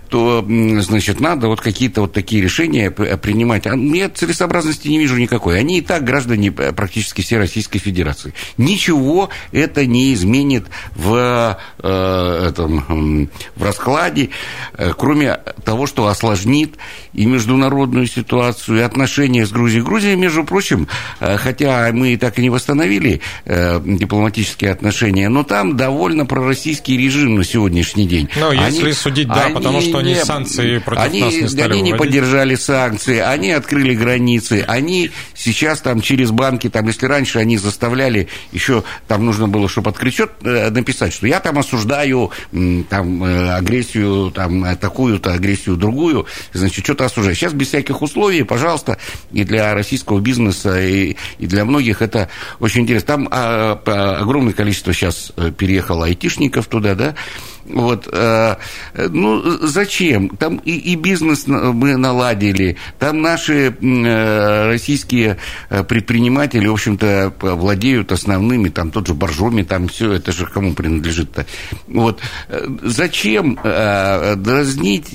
то, 0.09 0.45
значит, 0.81 1.21
надо 1.21 1.47
вот 1.47 1.61
какие-то 1.61 2.03
вот 2.03 2.13
такие 2.13 2.43
решения 2.43 2.91
принимать. 2.91 3.67
А 3.67 3.77
я 3.77 4.09
целесообразности 4.09 4.89
не 4.89 4.99
вижу 4.99 5.17
никакой. 5.17 5.59
Они 5.59 5.79
и 5.79 5.81
так 5.81 6.03
граждане 6.03 6.53
э, 6.57 6.73
практически 6.73 7.23
всей 7.23 7.39
Российской 7.39 7.79
Федерации. 7.79 8.35
Ничего 8.59 9.31
это 9.53 9.87
не 9.87 10.13
изменит 10.15 10.67
в, 10.95 11.59
этом, 11.79 13.31
в 13.55 13.63
раскладе, 13.63 14.31
кроме 14.97 15.37
того, 15.65 15.87
что 15.87 16.09
осложнит 16.09 16.75
и 17.13 17.27
международную 17.27 18.07
ситуацию, 18.07 18.79
и 18.79 18.83
отношения 18.83 19.47
с 19.47 19.53
Грузией. 19.53 19.83
Грузия, 19.85 20.17
между 20.17 20.45
прочим, 20.45 20.89
хотя 21.21 21.91
мы 21.93 22.17
так 22.17 22.39
и 22.39 22.43
не 22.43 22.51
восстановили 22.51 23.21
дипломатические 23.47 24.73
отношения, 24.73 25.29
но 25.29 25.44
там 25.45 25.77
довольно 25.77 26.27
пророссийский 26.27 26.97
режим 26.97 27.37
на 27.37 27.45
сегодняшний 27.45 28.07
день. 28.07 28.29
Ну, 28.37 28.53
если 28.53 28.93
судить, 28.93 29.29
да, 29.29 29.45
они 29.47 29.55
потому 29.55 29.81
что 29.81 29.99
они 29.99 30.15
не, 30.15 30.25
санкции 30.25 30.79
против 30.79 31.03
они, 31.03 31.21
нас 31.21 31.35
не 31.35 31.49
стали 31.49 31.63
Они 31.63 31.83
выводить. 31.83 31.93
не 31.93 31.99
поддержали 31.99 32.55
санкции, 32.55 33.19
они 33.19 33.53
открыли 33.53 33.95
границы, 33.95 34.65
они 34.67 35.11
сейчас 35.35 35.81
там 35.81 36.01
через 36.01 36.31
банки, 36.31 36.69
там, 36.69 36.87
если 36.87 37.07
раньше 37.07 37.39
они 37.39 37.59
заставляли, 37.59 38.29
еще 38.53 38.85
там 39.07 39.25
нужно 39.25 39.49
было, 39.49 39.69
чтобы 39.69 39.91
открыть 39.91 40.15
счет, 40.15 40.33
э, 40.43 40.71
написать, 40.71 41.13
что 41.13 41.27
я 41.27 41.41
там 41.41 41.59
осуждаю 41.59 42.31
там, 42.51 43.25
э, 43.25 43.51
агрессию, 43.55 44.31
там, 44.31 44.77
такую-то 44.77 45.33
агрессию, 45.33 45.77
другую, 45.77 46.27
значит, 46.53 46.85
что-то 46.85 47.05
осуждаю. 47.05 47.35
Сейчас 47.37 47.53
без 47.53 47.69
всяких 47.69 48.03
условий, 48.03 48.43
пожалуйста, 48.43 48.99
и 49.33 49.45
для 49.45 49.75
российского 49.75 50.21
бизнеса, 50.21 50.81
и, 50.81 51.17
и 51.39 51.47
для 51.47 51.65
многих 51.65 52.03
это 52.03 52.29
очень 52.61 52.83
интересно. 52.83 53.07
Там 53.07 53.29
а, 53.31 54.19
огромное 54.21 54.53
количество 54.53 54.93
сейчас 54.93 55.33
переехало 55.57 56.07
айтишников 56.07 56.67
туда, 56.67 56.95
да, 56.95 57.15
вот, 57.67 58.09
э, 58.13 58.57
ну, 58.95 59.43
зачем? 59.67 60.29
Там 60.31 60.57
и, 60.59 60.73
и 60.73 60.97
бизнес 60.97 61.47
мы 61.47 61.97
наладили, 61.97 62.77
там 62.99 63.23
наши 63.23 63.75
э, 63.81 64.67
российские 64.67 65.39
э, 65.71 65.83
предприниматели, 65.83 66.67
в 66.67 66.73
общем-то, 66.73 67.33
владеют 67.41 68.13
основными, 68.13 68.69
там 68.69 68.91
тот 68.91 69.07
же 69.07 69.15
Боржоми, 69.15 69.63
там 69.63 69.89
все, 69.89 70.13
это 70.13 70.33
же 70.33 70.47
кому 70.47 70.75
принадлежит-то. 70.75 71.47
Вот, 71.89 72.21
зачем 72.83 73.59
дразнить, 73.63 75.09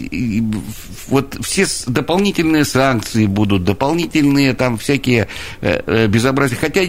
вот 1.08 1.38
все 1.42 1.66
дополнительные 1.88 2.66
санкции 2.66 3.26
будут, 3.28 3.64
дополнительные 3.64 4.54
там 4.54 4.78
всякие 4.78 5.28
безобразия, 5.62 6.58
хотя 6.58 6.82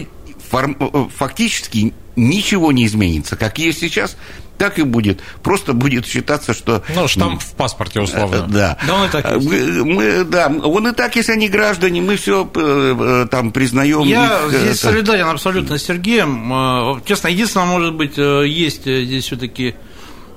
фактически 1.17 1.93
ничего 2.15 2.71
не 2.71 2.85
изменится, 2.85 3.35
как 3.35 3.57
есть 3.57 3.79
сейчас, 3.79 4.17
так 4.57 4.77
и 4.77 4.83
будет. 4.83 5.21
Просто 5.41 5.73
будет 5.73 6.05
считаться, 6.05 6.53
что... 6.53 6.83
Ну, 6.93 7.07
штамп 7.07 7.41
в 7.41 7.53
паспорте, 7.53 7.99
условно. 7.99 8.45
Э, 8.47 8.51
да. 8.51 8.77
Да, 8.85 8.95
он 8.95 9.07
и 9.07 9.09
так 9.09 9.31
есть. 9.31 9.47
Мы, 9.47 9.85
мы, 9.85 10.23
да, 10.23 10.47
он 10.47 10.87
и 10.87 10.91
так, 10.93 11.15
если 11.15 11.31
они 11.31 11.47
граждане, 11.47 12.01
мы 12.01 12.15
все 12.15 12.47
э, 12.53 12.95
э, 13.23 13.27
там 13.31 13.51
признаем. 13.51 14.03
Я 14.03 14.41
их, 14.45 14.49
здесь 14.49 14.77
это... 14.77 14.91
солидарен 14.91 15.27
абсолютно 15.29 15.79
с 15.79 15.83
Сергеем. 15.83 17.01
Честно, 17.05 17.29
единственное, 17.29 17.65
может 17.65 17.95
быть, 17.95 18.17
есть 18.17 18.83
здесь 18.83 19.25
все-таки 19.25 19.73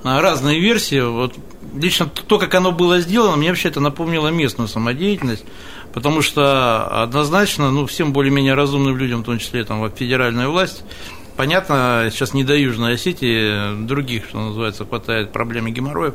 разные 0.03 0.59
версии. 0.59 1.01
Вот 1.01 1.35
лично 1.75 2.07
то, 2.07 2.39
как 2.39 2.55
оно 2.55 2.73
было 2.73 3.01
сделано, 3.01 3.37
мне 3.37 3.49
вообще 3.49 3.69
это 3.69 3.81
напомнило 3.81 4.29
местную 4.29 4.69
самодеятельность, 4.69 5.45
потому 5.93 6.23
что 6.23 7.03
однозначно, 7.03 7.71
ну, 7.71 7.87
всем 7.87 8.13
более-менее 8.13 8.55
разумным 8.55 8.97
людям, 8.97 9.23
в 9.23 9.25
том 9.25 9.39
числе 9.39 9.65
там, 9.65 9.91
федеральная 9.93 10.49
власть, 10.49 10.85
Понятно, 11.37 12.11
сейчас 12.13 12.33
не 12.33 12.45
до 12.45 12.55
Южной 12.55 12.95
Осетии, 12.95 13.85
других, 13.87 14.27
что 14.29 14.39
называется, 14.39 14.85
хватает 14.85 15.33
проблемы 15.33 15.73
геморроев. 15.73 16.15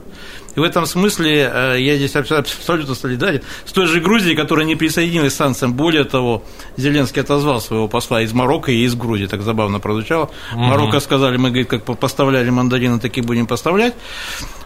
И 0.55 0.59
в 0.59 0.63
этом 0.63 0.85
смысле 0.85 1.51
э, 1.53 1.75
я 1.79 1.97
здесь 1.97 2.15
абсолютно 2.15 2.95
солидарен 2.95 3.41
с 3.65 3.71
той 3.73 3.87
же 3.87 3.99
Грузией, 3.99 4.37
которая 4.37 4.65
не 4.65 4.77
присоединилась 4.77 5.33
к 5.33 5.35
санкциям. 5.35 5.73
Более 5.73 6.05
того, 6.05 6.43
Зеленский 6.77 7.21
отозвал 7.21 7.59
своего 7.59 7.89
посла 7.89 8.21
из 8.21 8.31
Марокко 8.31 8.71
и 8.71 8.85
из 8.85 8.95
Грузии, 8.95 9.25
так 9.25 9.41
забавно 9.41 9.81
прозвучало. 9.81 10.31
Угу. 10.53 10.61
Марокко 10.61 11.01
сказали, 11.01 11.35
мы, 11.35 11.49
говорит, 11.49 11.67
как 11.67 11.83
поставляли 11.83 12.49
мандарины, 12.49 12.99
такие 12.99 13.25
будем 13.25 13.45
поставлять 13.45 13.95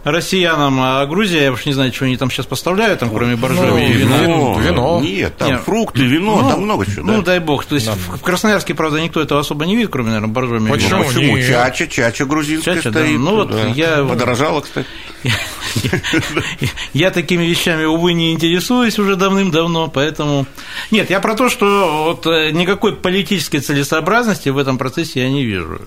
россиянам, 0.03 0.79
а 0.79 1.05
Грузия, 1.05 1.43
я 1.43 1.51
уж 1.51 1.65
не 1.65 1.73
знаю, 1.73 1.93
что 1.93 2.05
они 2.05 2.17
там 2.17 2.29
сейчас 2.29 2.45
поставляют, 2.45 2.99
там, 2.99 3.09
кроме 3.09 3.35
боржоми 3.35 3.69
ну, 3.69 3.77
и 3.77 3.93
вина. 3.93 4.17
Вино, 4.17 4.59
вино. 4.59 5.01
Нет, 5.01 5.37
там 5.37 5.49
Нет. 5.49 5.61
фрукты, 5.61 6.01
вино, 6.01 6.41
ну, 6.41 6.49
там 6.49 6.61
много 6.61 6.85
чего. 6.85 7.05
Ну, 7.05 7.17
да. 7.17 7.21
дай 7.21 7.39
бог. 7.39 7.65
То 7.65 7.75
есть 7.75 7.87
да. 7.87 7.93
в 7.93 8.21
Красноярске, 8.21 8.73
правда, 8.73 9.01
никто 9.01 9.21
этого 9.21 9.39
особо 9.39 9.65
не 9.65 9.75
видит, 9.75 9.91
кроме, 9.91 10.09
наверное, 10.09 10.29
боржоми. 10.33 10.69
Почему? 10.69 11.03
Почему? 11.03 11.39
Чача, 11.39 11.87
чача 11.87 12.25
грузинская 12.25 12.75
чача, 12.75 12.91
стоит. 12.91 13.17
Да. 13.17 13.19
Ну, 13.19 13.35
вот 13.35 13.51
да. 13.51 13.67
я... 13.67 14.03
Подорожала, 14.03 14.61
кстати. 14.61 14.87
Я 16.93 17.11
такими 17.11 17.43
вещами, 17.43 17.85
увы, 17.85 18.13
не 18.13 18.33
интересуюсь 18.33 18.99
уже 18.99 19.15
давным-давно, 19.15 19.87
поэтому... 19.87 20.45
Нет, 20.91 21.09
я 21.09 21.19
про 21.19 21.35
то, 21.35 21.49
что 21.49 22.03
вот 22.05 22.27
э, 22.27 22.51
никакой 22.51 22.95
политической 22.95 23.59
целесообразности 23.59 24.49
в 24.49 24.57
этом 24.57 24.77
процессе 24.77 25.21
я 25.21 25.29
не 25.29 25.43
вижу 25.45 25.81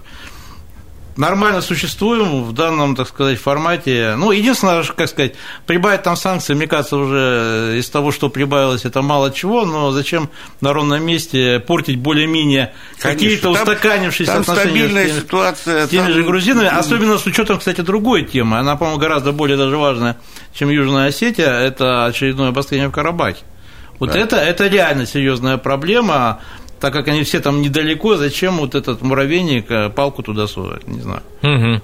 нормально 1.16 1.60
существуем 1.60 2.44
в 2.44 2.52
данном, 2.52 2.94
так 2.96 3.08
сказать, 3.08 3.38
формате. 3.38 4.14
Ну, 4.16 4.30
единственное, 4.30 4.82
как 4.82 5.08
сказать, 5.08 5.34
прибавить 5.66 6.02
там 6.02 6.16
санкции, 6.16 6.54
мне 6.54 6.66
кажется, 6.66 6.96
уже 6.96 7.76
из 7.78 7.88
того, 7.88 8.12
что 8.12 8.28
прибавилось, 8.28 8.84
это 8.84 9.02
мало 9.02 9.32
чего, 9.32 9.64
но 9.64 9.90
зачем 9.92 10.30
на 10.60 10.72
ровном 10.72 11.02
месте 11.04 11.60
портить 11.60 11.98
более-менее 11.98 12.72
какие-то 12.98 13.50
устаканившиеся 13.50 14.32
там 14.32 14.40
отношения 14.42 14.88
с 14.88 14.92
теми, 14.92 15.20
ситуация, 15.20 15.86
с 15.86 15.90
теми 15.90 16.06
там... 16.06 16.12
же 16.12 16.24
грузинами, 16.24 16.68
особенно 16.68 17.18
с 17.18 17.26
учетом, 17.26 17.58
кстати, 17.58 17.80
другой 17.80 18.24
темы. 18.24 18.58
Она, 18.58 18.76
по-моему, 18.76 19.00
гораздо 19.00 19.32
более 19.32 19.56
даже 19.56 19.76
важная, 19.76 20.16
чем 20.54 20.68
Южная 20.70 21.08
Осетия, 21.08 21.50
это 21.50 22.06
очередное 22.06 22.48
обострение 22.48 22.88
в 22.88 22.92
Карабахе. 22.92 23.44
Вот 23.98 24.12
да. 24.12 24.18
это, 24.18 24.36
это 24.36 24.66
реально 24.66 25.06
серьезная 25.06 25.56
проблема 25.56 26.40
так 26.86 26.92
как 26.92 27.08
они 27.08 27.24
все 27.24 27.40
там 27.40 27.62
недалеко, 27.62 28.14
зачем 28.16 28.58
вот 28.58 28.76
этот 28.76 29.02
муравейник 29.02 29.68
э, 29.72 29.90
палку 29.90 30.22
туда 30.22 30.46
совать, 30.46 30.86
не 30.86 31.00
знаю. 31.00 31.20
Угу. 31.42 31.82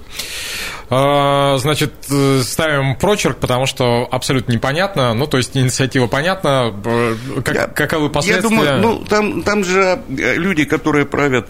Значит, 1.59 1.91
э, 2.09 2.41
ставим 2.41 2.95
прочерк, 2.95 3.39
потому 3.39 3.65
что 3.65 4.07
абсолютно 4.09 4.53
непонятно. 4.53 5.13
Ну, 5.13 5.27
то 5.27 5.35
есть 5.35 5.57
инициатива 5.57 6.07
понятна. 6.07 6.73
Э, 6.85 7.15
как, 7.43 7.53
я, 7.53 7.67
каковы 7.67 8.09
последствия? 8.09 8.49
Я 8.49 8.49
думаю, 8.49 8.81
ну, 8.81 9.03
там, 9.03 9.43
там 9.43 9.65
же 9.65 10.01
люди, 10.07 10.63
которые 10.63 11.05
правят 11.05 11.49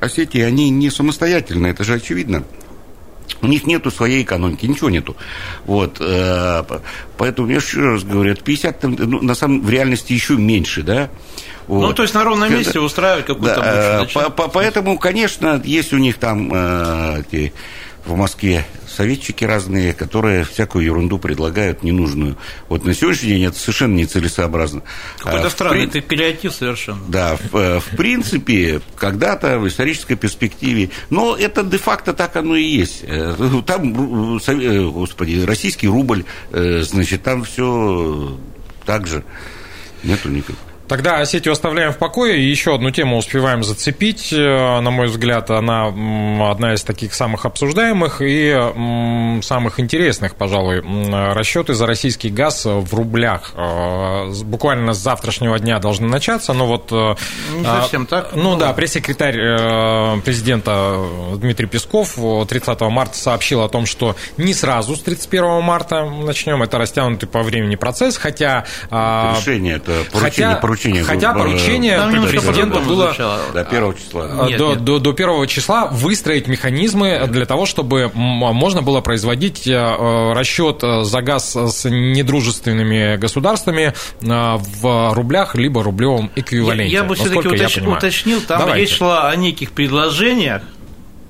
Осетией, 0.00 0.46
они 0.46 0.70
не 0.70 0.90
самостоятельны, 0.90 1.66
это 1.66 1.82
же 1.82 1.94
очевидно. 1.94 2.44
У 3.42 3.48
них 3.48 3.66
нету 3.66 3.90
своей 3.90 4.22
экономики, 4.22 4.66
ничего 4.66 4.90
нету. 4.90 5.16
Вот, 5.64 5.98
поэтому 7.18 7.48
я 7.48 7.56
еще 7.56 7.80
раз 7.80 8.04
говорю, 8.04 8.36
50, 8.36 8.82
ну, 8.84 9.22
на 9.22 9.34
самом 9.34 9.60
в 9.62 9.70
реальности 9.70 10.12
еще 10.12 10.36
меньше, 10.36 10.84
да. 10.84 11.10
Вот. 11.66 11.88
Ну, 11.88 11.92
то 11.92 12.02
есть 12.02 12.14
на 12.14 12.24
ровном 12.24 12.52
месте 12.52 12.80
устраивать 12.80 13.26
какую-то 13.26 13.60
да, 13.60 14.06
по, 14.12 14.30
по, 14.30 14.48
Поэтому, 14.48 14.98
конечно, 14.98 15.60
есть 15.64 15.92
у 15.92 15.98
них 15.98 16.18
там 16.18 16.50
э, 16.52 17.22
эти, 17.30 17.52
в 18.04 18.16
Москве 18.16 18.66
советчики 18.94 19.44
разные, 19.44 19.92
которые 19.92 20.44
всякую 20.44 20.84
ерунду 20.84 21.18
предлагают, 21.18 21.82
ненужную. 21.82 22.36
Вот 22.68 22.84
на 22.84 22.94
сегодняшний 22.94 23.30
день 23.30 23.44
это 23.44 23.58
совершенно 23.58 23.94
нецелесообразно. 23.94 24.82
Какой-то 25.18 25.46
а, 25.46 25.50
странный 25.50 25.88
при... 25.88 26.00
креатив 26.00 26.54
совершенно. 26.54 27.00
Да, 27.08 27.36
в, 27.36 27.56
э, 27.56 27.80
в 27.80 27.96
принципе, 27.96 28.80
когда-то 28.96 29.58
в 29.58 29.68
исторической 29.68 30.14
перспективе, 30.14 30.90
но 31.10 31.36
это 31.36 31.62
де-факто 31.62 32.12
так 32.12 32.36
оно 32.36 32.56
и 32.56 32.64
есть. 32.64 33.04
Э, 33.06 33.34
там, 33.66 34.38
э, 34.38 34.88
господи, 34.90 35.44
российский 35.44 35.88
рубль, 35.88 36.24
значит, 36.50 37.22
там 37.22 37.44
все 37.44 38.38
так 38.84 39.06
же. 39.06 39.24
Нету 40.02 40.28
никакого. 40.28 40.73
Тогда 40.88 41.18
Осетию 41.18 41.52
оставляем 41.52 41.92
в 41.92 41.98
покое. 41.98 42.38
И 42.38 42.44
еще 42.44 42.74
одну 42.74 42.90
тему 42.90 43.16
успеваем 43.16 43.62
зацепить. 43.62 44.32
Э, 44.32 44.80
на 44.80 44.90
мой 44.90 45.06
взгляд, 45.06 45.50
она 45.50 45.86
одна 46.50 46.74
из 46.74 46.82
таких 46.82 47.14
самых 47.14 47.46
обсуждаемых 47.46 48.20
и 48.20 49.40
самых 49.42 49.80
интересных, 49.80 50.34
пожалуй. 50.34 50.82
Расчеты 51.34 51.74
за 51.74 51.86
российский 51.86 52.28
газ 52.28 52.64
в 52.66 52.94
рублях 52.94 53.52
э, 53.54 54.32
буквально 54.44 54.92
с 54.92 54.98
завтрашнего 54.98 55.58
дня 55.58 55.78
должны 55.78 56.06
начаться. 56.08 56.52
Но 56.52 56.66
вот... 56.66 56.92
Э, 56.92 57.14
Не 57.56 57.64
совсем 57.64 58.06
так. 58.06 58.34
Ну 58.34 58.56
да, 58.56 58.72
пресс-секретарь 58.72 60.20
президента 60.20 60.98
Дмитрий 61.36 61.66
Песков 61.66 62.16
30 62.48 62.80
марта 62.82 63.16
сообщил 63.16 63.62
о 63.62 63.68
том, 63.68 63.86
что 63.86 64.16
не 64.36 64.52
сразу 64.52 64.96
с 64.96 65.00
31 65.00 65.62
марта 65.62 66.04
начнем. 66.04 66.62
Это 66.62 66.78
растянутый 66.78 67.28
по 67.28 67.42
времени 67.42 67.76
процесс, 67.76 68.16
хотя... 68.16 68.64
Решение 68.90 69.76
это 69.76 70.04
поручение, 70.12 70.48
хотя, 70.48 70.60
поручение. 70.74 71.04
Хотя 71.04 71.32
поручение 71.32 72.00
президента 72.28 72.80
было 72.80 73.14
до 73.52 73.64
первого 73.64 73.94
числа. 73.94 74.26
Э, 74.30 74.46
нет, 74.48 74.58
до, 74.58 74.68
нет. 74.70 74.84
До, 74.84 74.98
до 74.98 75.12
первого 75.12 75.46
числа 75.46 75.86
выстроить 75.86 76.48
механизмы 76.48 77.26
для 77.28 77.46
того, 77.46 77.66
чтобы 77.66 78.10
можно 78.14 78.82
было 78.82 79.00
производить 79.00 79.66
э, 79.66 80.32
расчет 80.32 80.82
за 80.82 81.22
газ 81.22 81.56
с 81.56 81.88
недружественными 81.88 83.16
государствами 83.16 83.94
э, 84.20 84.56
в 84.80 85.14
рублях 85.14 85.54
либо 85.54 85.82
рублевом 85.82 86.30
эквиваленте. 86.34 86.92
Я, 86.92 87.00
я 87.00 87.04
бы 87.04 87.14
все-таки 87.14 87.48
уточ, 87.48 87.78
уточнил, 87.78 88.40
там 88.40 88.60
Давайте. 88.60 88.80
речь 88.80 88.96
шла 88.96 89.28
о 89.28 89.36
неких 89.36 89.72
предложениях 89.72 90.62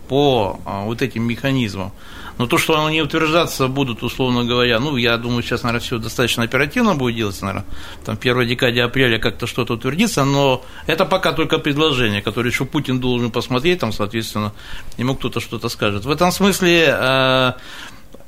по 0.09 0.61
вот 0.65 1.03
этим 1.03 1.27
механизмам. 1.27 1.93
Но 2.39 2.47
то, 2.47 2.59
что 2.59 2.85
они 2.85 3.01
утверждаться 3.01 3.69
будут, 3.69 4.03
условно 4.03 4.45
говоря, 4.45 4.81
ну, 4.81 4.97
я 4.97 5.17
думаю, 5.17 5.43
сейчас, 5.43 5.63
наверное, 5.63 5.85
все 5.85 5.99
достаточно 5.99 6.43
оперативно 6.43 6.95
будет 6.95 7.17
делаться, 7.17 7.45
наверное, 7.45 7.67
там, 8.05 8.17
в 8.17 8.21
первой 8.21 8.47
декаде 8.47 8.83
апреля 8.83 9.19
как-то 9.19 9.47
что-то 9.47 9.75
утвердится, 9.75 10.25
но 10.25 10.65
это 10.87 11.05
пока 11.05 11.33
только 11.33 11.59
предложение, 11.59 12.23
которое 12.23 12.51
еще 12.51 12.65
Путин 12.65 12.99
должен 13.01 13.31
посмотреть, 13.31 13.81
там, 13.81 13.93
соответственно, 13.93 14.53
ему 14.99 15.15
кто-то 15.15 15.41
что-то 15.41 15.69
скажет. 15.69 16.05
В 16.05 16.11
этом 16.11 16.33
смысле 16.33 16.87
э, 16.89 17.53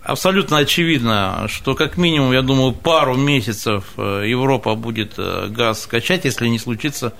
абсолютно 0.02 0.58
очевидно, 0.58 1.46
что 1.48 1.74
как 1.74 1.96
минимум, 1.96 2.32
я 2.32 2.42
думаю, 2.42 2.72
пару 2.72 3.16
месяцев 3.16 3.84
э, 3.96 4.24
Европа 4.26 4.76
будет 4.76 5.14
э, 5.18 5.48
газ 5.48 5.86
качать, 5.86 6.24
если 6.24 6.46
не 6.46 6.58
случится 6.58 7.12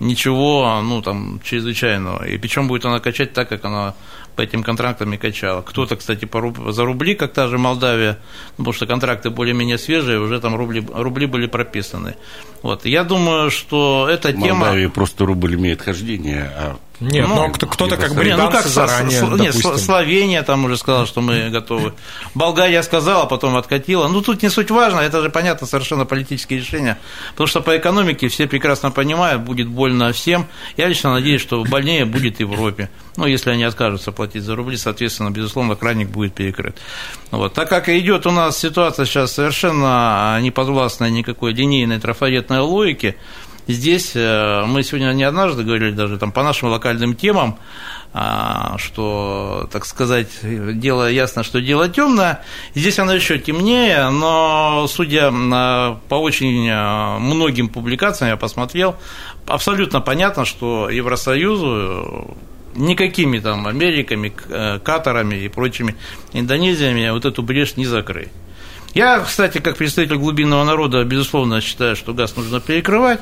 ничего, 0.00 0.80
ну, 0.82 1.02
там, 1.02 1.40
чрезвычайного. 1.42 2.24
И 2.24 2.38
причем 2.38 2.68
будет 2.68 2.84
она 2.84 3.00
качать 3.00 3.32
так, 3.32 3.48
как 3.48 3.64
она 3.64 3.94
по 4.38 4.42
этим 4.42 4.62
контрактам 4.62 5.12
и 5.12 5.16
качала. 5.16 5.62
Кто-то, 5.62 5.96
кстати, 5.96 6.24
по 6.24 6.40
руб... 6.40 6.58
за 6.68 6.84
рубли, 6.84 7.16
как 7.16 7.32
та 7.32 7.48
же 7.48 7.58
Молдавия, 7.58 8.18
ну, 8.56 8.64
потому 8.64 8.72
что 8.72 8.86
контракты 8.86 9.30
более-менее 9.30 9.78
свежие, 9.78 10.20
уже 10.20 10.40
там 10.40 10.54
рубли, 10.54 10.86
рубли 10.94 11.26
были 11.26 11.48
прописаны. 11.48 12.14
Вот. 12.62 12.86
Я 12.86 13.02
думаю, 13.02 13.50
что 13.50 14.08
эта 14.08 14.32
тема... 14.32 14.54
В 14.54 14.58
Молдавии 14.58 14.86
просто 14.86 15.26
рубль 15.26 15.56
имеет 15.56 15.82
хождение, 15.82 16.52
а 16.56 16.76
Нет, 17.00 17.28
Ну, 17.28 17.34
но 17.36 17.48
кто- 17.50 17.66
кто-то 17.66 17.96
как 17.96 18.14
бы 18.14 18.24
ну 18.24 18.50
как 18.50 18.66
заранее, 18.66 19.20
нет, 19.20 19.36
допустим. 19.36 19.78
Словения 19.78 20.42
там 20.42 20.64
уже 20.64 20.76
сказала, 20.76 21.06
что 21.06 21.20
мы 21.20 21.48
готовы. 21.48 21.94
Болгария 22.34 22.82
сказала, 22.82 23.26
потом 23.26 23.56
откатила. 23.56 24.08
Ну, 24.08 24.20
тут 24.20 24.42
не 24.42 24.48
суть 24.48 24.70
важно, 24.70 25.00
это 25.00 25.22
же 25.22 25.30
понятно 25.30 25.66
совершенно 25.66 26.04
политические 26.06 26.58
решения. 26.58 26.98
Потому 27.30 27.46
что 27.46 27.60
по 27.60 27.76
экономике 27.76 28.26
все 28.28 28.48
прекрасно 28.48 28.90
понимают, 28.90 29.42
будет 29.42 29.68
больно 29.68 30.12
всем. 30.12 30.46
Я 30.76 30.88
лично 30.88 31.12
надеюсь, 31.12 31.40
что 31.40 31.62
больнее 31.64 32.04
будет 32.04 32.40
Европе. 32.40 32.90
Ну, 33.16 33.26
если 33.26 33.50
они 33.50 33.62
откажутся 33.64 34.10
платить 34.12 34.42
за 34.42 34.56
рубли, 34.56 34.76
соответственно, 34.76 35.30
безусловно, 35.30 35.76
краник 35.76 36.08
будет 36.08 36.34
перекрыт. 36.34 36.76
Вот. 37.30 37.52
Так 37.54 37.68
как 37.68 37.88
идет 37.88 38.26
у 38.26 38.30
нас 38.32 38.58
ситуация 38.58 39.06
сейчас 39.06 39.32
совершенно 39.32 40.38
не 40.40 40.50
подвластная 40.50 41.10
никакой 41.10 41.52
линейной 41.52 42.00
трафаретной 42.00 42.60
логике, 42.60 43.16
Здесь 43.68 44.12
э, 44.14 44.64
мы 44.66 44.82
сегодня 44.82 45.12
не 45.12 45.24
однажды 45.24 45.62
говорили 45.62 45.90
даже 45.90 46.16
там 46.16 46.32
по 46.32 46.42
нашим 46.42 46.70
локальным 46.70 47.14
темам, 47.14 47.58
а, 48.14 48.78
что, 48.78 49.68
так 49.70 49.84
сказать, 49.84 50.30
дело 50.42 51.10
ясно, 51.10 51.42
что 51.42 51.60
дело 51.60 51.90
темное. 51.90 52.42
Здесь 52.74 52.98
оно 52.98 53.12
еще 53.12 53.38
темнее, 53.38 54.08
но 54.08 54.86
судя 54.88 55.30
по 55.30 56.14
очень 56.14 56.66
э, 56.66 57.18
многим 57.18 57.68
публикациям, 57.68 58.30
я 58.30 58.36
посмотрел, 58.38 58.96
абсолютно 59.46 60.00
понятно, 60.00 60.46
что 60.46 60.88
Евросоюзу 60.88 62.36
никакими 62.74 63.38
там 63.38 63.66
Америками, 63.66 64.32
э, 64.48 64.78
Катарами 64.78 65.34
и 65.34 65.48
прочими 65.48 65.94
Индонезиями 66.32 67.10
вот 67.10 67.26
эту 67.26 67.42
брешь 67.42 67.76
не 67.76 67.84
закрыть. 67.84 68.30
Я, 68.94 69.20
кстати, 69.20 69.58
как 69.58 69.76
представитель 69.76 70.16
глубинного 70.16 70.64
народа, 70.64 71.04
безусловно, 71.04 71.60
считаю, 71.60 71.96
что 71.96 72.14
газ 72.14 72.34
нужно 72.34 72.60
перекрывать. 72.60 73.20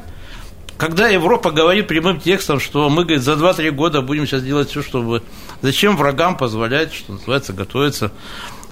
Когда 0.79 1.09
Европа 1.09 1.51
говорит 1.51 1.89
прямым 1.89 2.21
текстом, 2.21 2.61
что 2.61 2.89
мы, 2.91 3.05
говорит, 3.05 3.23
за 3.23 3.33
2-3 3.33 3.71
года 3.71 4.03
будем 4.03 4.27
сейчас 4.27 4.43
делать 4.43 4.71
все, 4.71 4.83
чтобы... 4.83 5.23
Зачем 5.63 5.97
врагам 5.97 6.37
позволять, 6.37 6.93
что 6.93 7.13
называется, 7.15 7.53
готовиться 7.53 8.13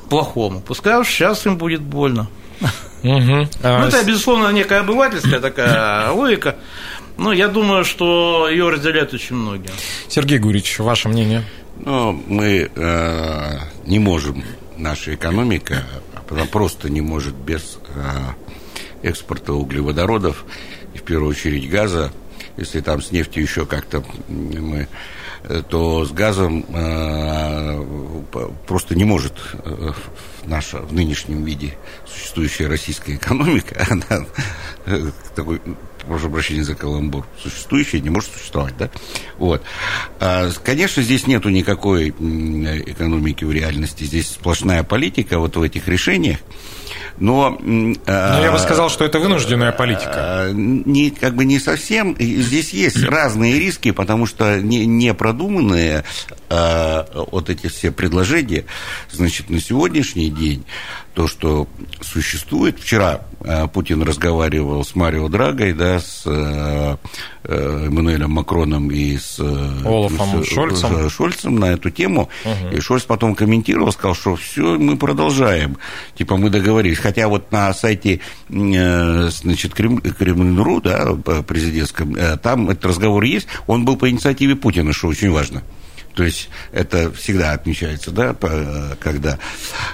к 0.02 0.08
плохому? 0.08 0.60
Пускай 0.60 0.98
уж 1.00 1.08
сейчас 1.08 1.46
им 1.46 1.56
будет 1.56 1.80
больно. 1.80 2.28
Мгм. 3.02 3.48
А, 3.62 3.80
Ну, 3.80 3.86
это, 3.86 4.04
безусловно, 4.04 4.50
некая 4.50 4.80
обывательская 4.80 5.40
такая 5.40 6.10
логика. 6.12 6.56
Но 7.16 7.32
я 7.32 7.48
думаю, 7.48 7.84
что 7.84 8.48
ее 8.50 8.68
разделяют 8.68 9.14
очень 9.14 9.36
многие. 9.36 9.70
Сергей 10.08 10.38
Гурич, 10.38 10.78
ваше 10.78 11.08
мнение? 11.08 11.44
Но 11.76 12.12
мы 12.12 12.70
э, 12.74 13.58
не 13.86 13.98
можем, 13.98 14.44
наша 14.76 15.14
экономика 15.14 15.84
она 16.30 16.44
просто 16.46 16.90
не 16.90 17.00
может 17.00 17.34
без 17.34 17.78
э, 17.94 19.08
экспорта 19.08 19.52
углеводородов, 19.52 20.44
первую 21.04 21.30
очередь 21.30 21.68
газа, 21.68 22.12
если 22.56 22.80
там 22.80 23.02
с 23.02 23.10
нефтью 23.10 23.42
еще 23.42 23.66
как-то 23.66 24.04
мы 24.28 24.88
э, 25.44 25.62
то 25.68 26.04
с 26.04 26.12
газом 26.12 26.64
э, 26.68 28.24
просто 28.66 28.94
не 28.94 29.04
может 29.04 29.34
э, 29.52 29.92
наша 30.44 30.78
в 30.78 30.92
нынешнем 30.92 31.44
виде 31.44 31.76
существующая 32.06 32.68
российская 32.68 33.16
экономика, 33.16 33.86
она 33.90 34.26
такой, 35.34 35.60
прошу 36.06 36.30
прощения 36.30 36.64
за 36.64 36.74
каламбур, 36.74 37.26
существующая 37.42 38.00
не 38.00 38.10
может 38.10 38.30
существовать, 38.32 38.76
да? 38.76 38.90
Вот. 39.38 39.62
А, 40.20 40.50
Конечно, 40.62 41.02
здесь 41.02 41.26
нету 41.26 41.48
никакой 41.48 42.10
экономики 42.10 43.44
в 43.44 43.52
реальности, 43.52 44.04
здесь 44.04 44.28
сплошная 44.28 44.82
политика 44.82 45.38
вот 45.38 45.56
в 45.56 45.62
этих 45.62 45.88
решениях, 45.88 46.38
но... 47.18 47.56
Ну, 47.60 47.94
я 48.06 48.50
бы 48.52 48.58
сказал, 48.58 48.90
что 48.90 49.04
это 49.04 49.18
вынужденная 49.18 49.72
политика. 49.72 50.12
А, 50.14 50.52
Не, 50.52 51.10
как 51.10 51.34
бы 51.34 51.44
не 51.44 51.58
совсем. 51.58 52.16
Здесь 52.18 52.72
есть 52.72 53.02
разные 53.04 53.58
риски, 53.58 53.92
потому 53.92 54.26
что 54.26 54.60
не, 54.60 54.86
не 54.86 55.14
продуманные 55.14 56.04
а, 56.48 57.06
вот 57.30 57.50
эти 57.50 57.68
все 57.68 57.92
предложения, 57.92 58.64
значит, 59.10 59.50
на 59.50 59.60
сегодняшний 59.60 60.30
день 60.30 60.64
то, 61.14 61.28
что 61.28 61.68
существует. 62.00 62.80
Вчера 62.80 63.12
а, 63.12 63.26
Путин 63.72 64.02
разговаривал 64.02 64.84
с 64.84 64.94
Марио 64.94 65.28
Драгой, 65.28 65.72
да, 65.72 66.00
с 66.00 66.22
а, 66.26 66.98
э, 67.44 67.86
Эммануэлем 67.86 68.30
Макроном 68.30 68.90
и 68.90 69.16
с 69.16 69.36
э, 69.38 69.82
Олафом 69.84 70.42
с, 70.42 70.48
Шольцем. 70.48 71.10
Шольцем 71.10 71.56
на 71.56 71.72
эту 71.72 71.90
тему. 71.90 72.28
И 72.72 72.80
Шольц 72.80 73.04
потом 73.04 73.34
комментировал, 73.34 73.92
сказал, 73.92 74.14
что 74.14 74.36
все, 74.36 74.78
мы 74.78 74.96
продолжаем. 74.96 75.76
Типа 76.16 76.36
мы 76.36 76.50
договорились. 76.50 76.98
Хотя 76.98 77.28
вот 77.28 77.52
на 77.52 77.72
сайте 77.74 78.20
э, 78.48 79.28
значит, 79.30 79.74
Крем- 79.74 80.00
Кремль.ру, 80.00 80.80
да, 80.80 81.14
президентском, 81.46 82.14
э, 82.16 82.36
там 82.38 82.70
этот 82.70 82.86
разговор 82.86 83.22
есть. 83.24 83.46
Он 83.66 83.84
был 83.84 83.96
по 83.96 84.08
инициативе 84.08 84.56
Путина, 84.56 84.92
что 84.92 85.08
очень 85.08 85.30
важно. 85.30 85.62
То 86.14 86.24
есть 86.24 86.48
это 86.72 87.12
всегда 87.12 87.52
отмечается, 87.52 88.10
да, 88.10 88.34
когда, 89.00 89.38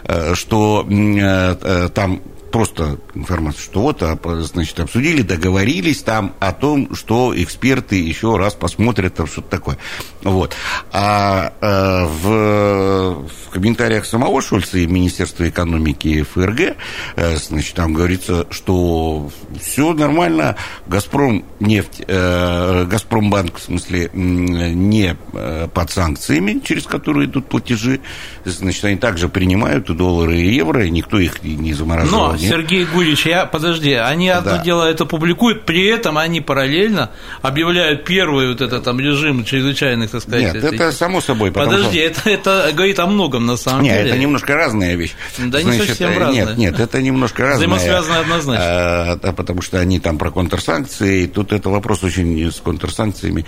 э, 0.05 0.35
что 0.35 0.87
э, 0.89 1.57
э, 1.63 1.89
там 1.95 2.21
просто 2.51 2.99
информация, 3.15 3.63
что 3.63 3.83
вот, 3.83 4.03
а, 4.03 4.19
значит, 4.43 4.79
обсудили, 4.81 5.23
договорились 5.23 6.03
там 6.03 6.35
о 6.41 6.53
том, 6.53 6.95
что 6.95 7.33
эксперты 7.37 7.97
еще 7.97 8.37
раз 8.37 8.55
посмотрят, 8.55 9.15
там 9.15 9.27
что-то 9.27 9.49
такое. 9.49 9.79
Вот. 10.23 10.55
А 10.93 11.53
э, 11.61 12.05
в, 12.07 13.27
в 13.27 13.51
комментариях 13.51 14.05
самого 14.05 14.43
Шульца 14.43 14.79
и 14.79 14.87
Министерства 14.87 15.49
экономики 15.49 16.23
ФРГ, 16.23 16.77
э, 17.17 17.37
значит, 17.37 17.75
там 17.75 17.95
говорится, 17.95 18.47
что 18.51 19.31
все 19.61 19.93
нормально, 19.95 20.57
Газпром 20.87 21.45
нефть, 21.61 22.03
э, 22.07 22.85
Газпромбанк, 22.85 23.59
в 23.59 23.63
смысле, 23.63 24.11
не 24.13 25.17
э, 25.33 25.69
под 25.73 25.91
санкциями, 25.91 26.61
через 26.65 26.85
которые 26.85 27.27
идут 27.27 27.49
платежи, 27.49 28.01
значит, 28.45 28.85
они 28.85 28.97
также 28.97 29.29
принимают 29.29 29.89
и 29.91 29.95
доллары, 29.95 30.39
и 30.41 30.55
евро, 30.55 30.85
и 30.85 30.91
никто 30.91 31.19
их 31.19 31.43
не 31.43 31.73
замораживал. 31.75 32.33
Но, 32.33 32.37
нет. 32.41 32.51
Сергей 32.51 32.85
Гурич, 32.85 33.27
я, 33.27 33.47
подожди, 33.47 33.93
они 33.93 34.29
одно 34.31 34.53
Да. 34.53 34.59
дело 34.63 34.85
это 34.85 35.05
публикуют, 35.07 35.65
при 35.67 35.87
этом 35.87 36.19
они 36.19 36.41
параллельно 36.41 37.11
объявляют 37.43 38.05
первый 38.05 38.49
вот 38.49 38.61
этот 38.61 38.85
там 38.85 38.99
режим 39.01 39.45
чрезвычайных, 39.45 40.11
так 40.11 40.23
сказать. 40.23 40.43
Нет, 40.55 40.57
этих- 40.65 40.75
это 40.81 40.93
само 40.93 41.21
собой. 41.21 41.53
Подожди, 41.53 41.99
что- 42.13 42.31
это, 42.31 42.31
это 42.65 42.71
говорит 42.75 42.99
о 42.99 43.07
многом 43.07 43.47
на 43.47 43.57
самом 43.57 43.83
Нет, 43.83 43.97
деле. 43.99 44.11
это 44.11 44.19
немножко 44.19 44.55
разная 44.55 44.95
вещь. 44.97 45.13
Да 45.39 45.63
не 45.63 45.73
совсем 45.79 46.11
э, 46.11 46.19
разная. 46.19 46.47
Нет, 46.47 46.57
нет, 46.59 46.81
это 46.81 47.03
немножко 47.03 47.43
разное. 47.43 47.57
Взаимосвязано 47.69 48.21
однозначно. 48.21 48.63
Э, 48.65 49.17
да, 49.23 49.33
потому 49.33 49.63
что 49.63 49.79
они 49.79 50.01
там 50.01 50.19
про 50.19 50.31
контрсанкции, 50.31 51.25
и 51.25 51.27
тут 51.27 51.53
это 51.53 51.69
вопрос 51.71 52.03
очень 52.05 52.51
с 52.51 52.57
контрсанкциями. 52.61 53.45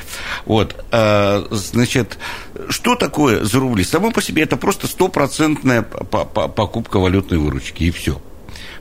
Вот, 0.46 0.74
э, 0.90 1.44
значит, 1.50 2.18
что 2.68 2.94
такое 2.96 3.44
за 3.44 3.59
рубли? 3.61 3.85
Само 3.85 4.11
по 4.11 4.20
себе 4.22 4.42
это 4.42 4.57
просто 4.57 4.87
стопроцентная 4.87 5.83
по- 5.83 6.24
по- 6.24 6.48
покупка 6.48 6.98
валютной 6.98 7.38
выручки, 7.38 7.85
и 7.85 7.90
все. 7.90 8.20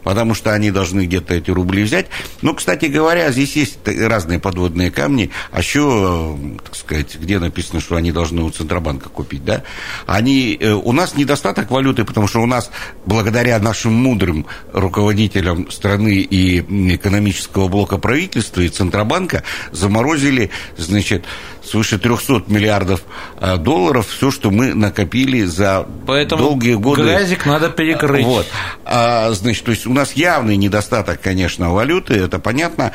Потому 0.04 0.34
что 0.34 0.54
они 0.54 0.72
должны 0.72 1.06
где-то 1.06 1.34
эти 1.34 1.52
рубли 1.52 1.84
взять. 1.84 2.08
Ну, 2.42 2.54
кстати 2.56 2.86
говоря, 2.86 3.32
здесь 3.32 3.56
есть 3.56 3.80
разные 3.86 4.40
подводные 4.40 4.92
камни. 4.92 5.30
А 5.52 5.60
еще, 5.60 6.38
э, 6.38 6.58
так 6.64 6.76
сказать, 6.76 7.16
где 7.16 7.40
написано, 7.40 7.82
что 7.82 7.96
они 7.96 8.12
должны 8.12 8.42
у 8.42 8.50
Центробанка 8.50 9.10
купить, 9.10 9.46
да? 9.46 9.64
Они, 10.08 10.58
э, 10.60 10.72
у 10.72 10.92
нас 10.92 11.16
недостаток 11.16 11.70
валюты, 11.72 12.04
потому 12.04 12.28
что 12.28 12.42
у 12.42 12.46
нас, 12.46 12.72
благодаря 13.06 13.60
нашим 13.60 13.94
мудрым 13.94 14.46
руководителям 14.74 15.70
страны 15.72 16.16
и 16.16 16.60
экономического 16.96 17.68
блока 17.68 17.98
правительства 17.98 18.62
и 18.62 18.70
Центробанка, 18.70 19.44
заморозили, 19.72 20.50
значит, 20.78 21.26
свыше 21.64 21.98
300 21.98 22.44
миллиардов 22.48 23.04
э, 23.40 23.58
долларов 23.58 24.08
все, 24.08 24.32
что 24.32 24.52
мы 24.52 24.74
накопили 24.74 25.44
за 25.44 25.88
Поэтому 26.08 26.44
долгие 26.44 26.74
годы. 26.74 27.04
грязик 27.04 27.46
надо 27.46 27.70
перекрыть. 27.70 28.26
Вот. 28.26 28.48
А, 28.86 29.32
значит, 29.32 29.64
то 29.64 29.72
есть 29.72 29.86
у 29.92 29.94
нас 29.94 30.14
явный 30.14 30.56
недостаток, 30.56 31.20
конечно, 31.22 31.74
валюты, 31.74 32.14
это 32.14 32.40
понятно. 32.40 32.94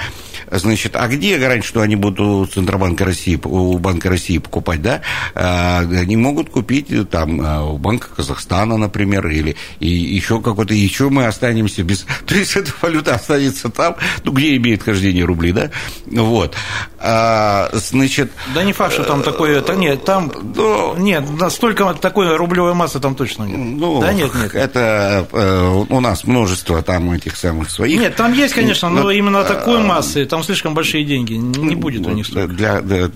Значит, 0.50 0.96
а 0.96 1.08
где 1.08 1.36
гарантия, 1.36 1.66
что 1.66 1.82
они 1.82 1.94
будут 1.94 2.20
у 2.20 2.46
Центробанка 2.46 3.04
России, 3.04 3.38
у 3.42 3.76
Банка 3.78 4.08
России 4.08 4.38
покупать, 4.38 4.80
да? 4.80 5.02
А, 5.34 5.80
они 5.80 6.16
могут 6.16 6.48
купить 6.48 6.88
там 7.10 7.40
а, 7.44 7.64
у 7.64 7.76
Банка 7.76 8.08
Казахстана, 8.16 8.78
например, 8.78 9.26
или 9.28 9.56
и 9.78 9.88
еще 9.88 10.40
какой-то, 10.40 10.72
еще 10.72 11.10
мы 11.10 11.26
останемся 11.26 11.82
без... 11.82 12.06
То 12.26 12.34
есть 12.34 12.56
эта 12.56 12.72
валюта 12.80 13.14
останется 13.14 13.68
там, 13.68 13.96
ну, 14.24 14.32
где 14.32 14.56
имеет 14.56 14.82
хождение 14.82 15.24
рубли, 15.24 15.52
да? 15.52 15.70
Вот. 16.06 16.54
А, 16.98 17.68
значит... 17.74 18.32
Да 18.54 18.62
не 18.64 18.72
факт, 18.72 18.94
что 18.94 19.04
там 19.04 19.22
такое, 19.22 19.58
это 19.58 19.74
нет, 19.74 20.04
там, 20.04 20.32
Ну, 20.54 20.96
нет, 20.96 21.24
столько 21.50 21.92
такой 21.94 22.36
рублевой 22.36 22.72
массы 22.72 23.00
там 23.00 23.14
точно 23.14 23.44
нет. 23.44 23.58
Ну, 23.58 24.00
да 24.00 24.12
нет, 24.12 24.34
нет. 24.34 24.54
это 24.54 25.28
э, 25.30 25.84
у 25.88 26.00
нас 26.00 26.24
множество 26.24 26.82
там 26.86 27.10
этих 27.10 27.36
самых 27.36 27.70
своих. 27.70 28.00
Нет, 28.00 28.16
там 28.16 28.32
есть, 28.32 28.54
конечно, 28.54 28.88
но 28.88 29.02
Ну, 29.02 29.10
именно 29.10 29.44
такой 29.44 29.80
а, 29.80 29.82
массы, 29.82 30.24
там 30.24 30.42
слишком 30.42 30.74
большие 30.74 31.04
деньги, 31.04 31.34
не 31.34 31.74
будет 31.74 32.06
у 32.06 32.10
них 32.12 32.26
столько. 32.26 32.54
Для, 32.54 32.80
для- 32.80 33.10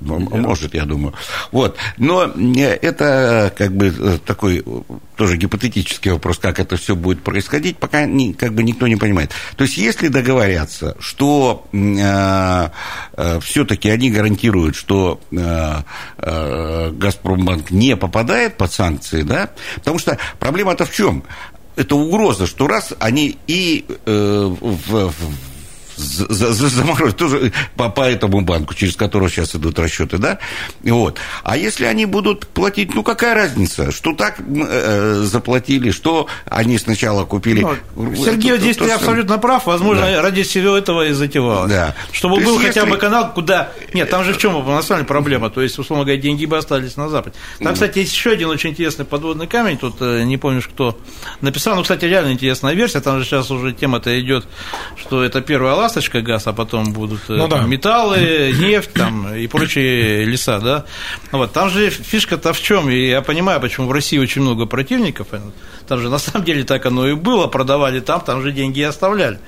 может, 0.00 0.74
я 0.74 0.84
думаю. 0.84 1.14
Вот. 1.52 1.76
Но 1.98 2.22
это 2.22 3.52
как 3.56 3.72
бы 3.72 4.20
такой 4.24 4.64
тоже 5.16 5.36
гипотетический 5.36 6.12
вопрос, 6.12 6.38
как 6.38 6.58
это 6.58 6.76
все 6.76 6.94
будет 6.94 7.22
происходить, 7.22 7.76
пока 7.78 8.06
ни, 8.06 8.32
как 8.32 8.54
бы 8.54 8.62
никто 8.62 8.86
не 8.86 8.96
понимает. 8.96 9.32
То 9.56 9.64
есть, 9.64 9.76
если 9.76 10.08
договорятся, 10.08 10.96
что 11.00 11.66
э, 11.72 12.68
э, 13.16 13.40
все-таки 13.40 13.90
они 13.90 14.10
гарантируют, 14.10 14.76
что 14.76 15.20
э, 15.32 15.82
э, 16.18 16.90
Газпромбанк 16.92 17.70
не 17.70 17.96
попадает 17.96 18.56
под 18.56 18.72
санкции, 18.72 19.22
да, 19.22 19.50
потому 19.76 19.98
что 19.98 20.18
проблема-то 20.38 20.84
в 20.86 20.92
чем? 20.92 21.24
Это 21.76 21.96
угроза, 21.96 22.46
что 22.46 22.66
раз 22.66 22.92
они 22.98 23.38
и 23.46 23.84
э, 23.88 24.54
в, 24.60 25.08
в 25.08 25.49
заморозить 26.00 27.16
тоже 27.16 27.52
по, 27.76 27.88
по 27.88 28.02
этому 28.02 28.40
банку, 28.40 28.74
через 28.74 28.96
которого 28.96 29.28
сейчас 29.28 29.54
идут 29.54 29.78
расчеты, 29.78 30.18
да? 30.18 30.38
Вот. 30.82 31.18
А 31.42 31.56
если 31.56 31.84
они 31.84 32.06
будут 32.06 32.46
платить, 32.46 32.94
ну 32.94 33.02
какая 33.02 33.34
разница, 33.34 33.92
что 33.92 34.14
так 34.14 34.40
э, 34.40 35.22
заплатили, 35.24 35.90
что 35.90 36.26
они 36.46 36.78
сначала 36.78 37.24
купили. 37.24 37.66
Ну, 37.96 38.14
Сергей, 38.16 38.58
здесь 38.58 38.76
то, 38.76 38.84
ты 38.84 38.90
абсолютно 38.92 39.38
прав, 39.38 39.66
возможно, 39.66 40.06
да. 40.06 40.22
ради 40.22 40.42
всего 40.42 40.76
этого 40.76 41.06
и 41.06 41.12
затевалось. 41.12 41.70
Да. 41.70 41.94
Чтобы 42.12 42.38
то 42.38 42.44
был 42.44 42.54
есть, 42.54 42.66
хотя 42.66 42.80
если... 42.80 42.92
бы 42.92 42.98
канал, 42.98 43.32
куда. 43.32 43.72
Нет, 43.94 44.10
там 44.10 44.24
же 44.24 44.32
в 44.32 44.38
чем 44.38 44.52
на 44.52 44.82
самом 44.82 45.00
деле 45.00 45.08
проблема? 45.08 45.50
То 45.50 45.62
есть, 45.62 45.78
условно 45.78 46.04
говоря, 46.04 46.20
деньги 46.20 46.46
бы 46.46 46.56
остались 46.56 46.96
на 46.96 47.08
Западе. 47.08 47.36
Там, 47.58 47.74
кстати, 47.74 47.98
есть 47.98 48.12
еще 48.12 48.30
один 48.30 48.48
очень 48.48 48.70
интересный 48.70 49.04
подводный 49.04 49.46
камень, 49.46 49.78
тут 49.78 49.96
э, 50.00 50.22
не 50.24 50.36
помнишь, 50.36 50.68
кто 50.68 50.98
написал, 51.40 51.76
ну, 51.76 51.82
кстати, 51.82 52.04
реально 52.04 52.32
интересная 52.32 52.74
версия, 52.74 53.00
там 53.00 53.18
же 53.18 53.24
сейчас 53.24 53.50
уже 53.50 53.72
тема-то 53.72 54.18
идет, 54.20 54.46
что 54.96 55.22
это 55.22 55.40
первая 55.40 55.74
ласточка 55.90 56.20
газ, 56.20 56.46
а 56.46 56.52
потом 56.52 56.92
будут 56.92 57.20
э, 57.28 57.34
ну, 57.34 57.48
там, 57.48 57.62
да. 57.62 57.66
металлы, 57.66 58.54
нефть 58.58 58.92
там, 58.92 59.34
и 59.34 59.46
прочие 59.48 60.24
леса, 60.24 60.60
да. 60.60 60.84
Вот, 61.32 61.52
там 61.52 61.68
же 61.68 61.90
фишка-то 61.90 62.52
в 62.52 62.60
чем? 62.62 62.88
И 62.88 63.08
я 63.08 63.22
понимаю, 63.22 63.60
почему 63.60 63.88
в 63.88 63.92
России 63.92 64.18
очень 64.18 64.42
много 64.42 64.66
противников. 64.66 65.28
Там 65.88 65.98
же 65.98 66.08
на 66.08 66.18
самом 66.18 66.44
деле 66.44 66.62
так 66.62 66.86
оно 66.86 67.08
и 67.08 67.14
было, 67.14 67.48
продавали 67.48 67.98
там, 67.98 68.20
там 68.20 68.42
же 68.42 68.52
деньги 68.52 68.78
и 68.78 68.84
оставляли. 68.84 69.40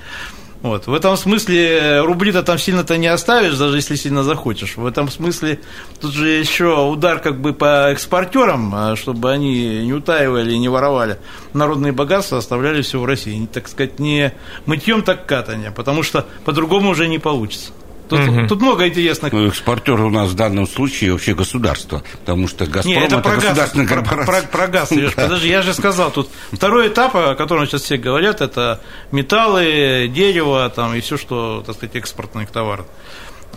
Вот. 0.63 0.87
В 0.87 0.93
этом 0.93 1.17
смысле 1.17 1.99
рубли-то 2.03 2.41
там 2.41 2.57
сильно-то 2.57 2.97
не 2.97 3.07
оставишь, 3.07 3.57
даже 3.57 3.75
если 3.75 3.95
сильно 3.95 4.23
захочешь. 4.23 4.77
В 4.77 4.85
этом 4.85 5.11
смысле 5.11 5.59
тут 5.99 6.13
же 6.13 6.29
еще 6.29 6.87
удар 6.87 7.19
как 7.19 7.41
бы 7.41 7.53
по 7.53 7.91
экспортерам, 7.91 8.73
а 8.73 8.95
чтобы 8.95 9.29
они 9.29 9.83
не 9.83 9.93
утаивали 9.93 10.53
и 10.53 10.57
не 10.57 10.69
воровали 10.69 11.19
народные 11.51 11.91
богатства, 11.91 12.37
оставляли 12.37 12.81
все 12.81 12.97
в 12.97 13.05
России. 13.05 13.45
Так 13.51 13.67
сказать, 13.67 13.99
не 13.99 14.33
мытьем, 14.65 15.01
так 15.01 15.25
катание, 15.25 15.71
потому 15.71 16.01
что 16.01 16.25
по-другому 16.45 16.91
уже 16.91 17.09
не 17.09 17.19
получится. 17.19 17.73
Тут, 18.09 18.19
угу. 18.19 18.47
тут 18.47 18.61
много 18.61 18.87
интересных. 18.87 19.31
Ну, 19.31 19.47
экспортер 19.47 19.99
у 20.01 20.09
нас 20.09 20.29
в 20.29 20.35
данном 20.35 20.67
случае 20.67 21.13
вообще 21.13 21.33
государство, 21.33 22.03
потому 22.19 22.47
что 22.47 22.65
Газпром 22.65 22.93
Нет, 22.93 23.05
это, 23.05 23.17
это 23.17 23.29
государственная 23.29 23.87
газ, 23.87 23.97
корпорация. 23.97 24.25
Про, 24.25 24.41
про, 24.41 24.57
про 24.57 24.67
газ, 24.67 24.89
Сереж, 24.93 25.15
подожди, 25.15 25.47
я 25.47 25.61
же 25.61 25.73
сказал, 25.73 26.11
тут 26.11 26.29
второй 26.51 26.89
этап, 26.89 27.15
о 27.15 27.35
котором 27.35 27.65
сейчас 27.65 27.83
все 27.83 27.97
говорят, 27.97 28.41
это 28.41 28.81
металлы, 29.11 30.11
дерево 30.13 30.69
там, 30.69 30.93
и 30.95 31.01
все, 31.01 31.17
что, 31.17 31.63
так 31.65 31.75
сказать, 31.75 31.95
экспортные 31.95 32.45
товары 32.45 32.85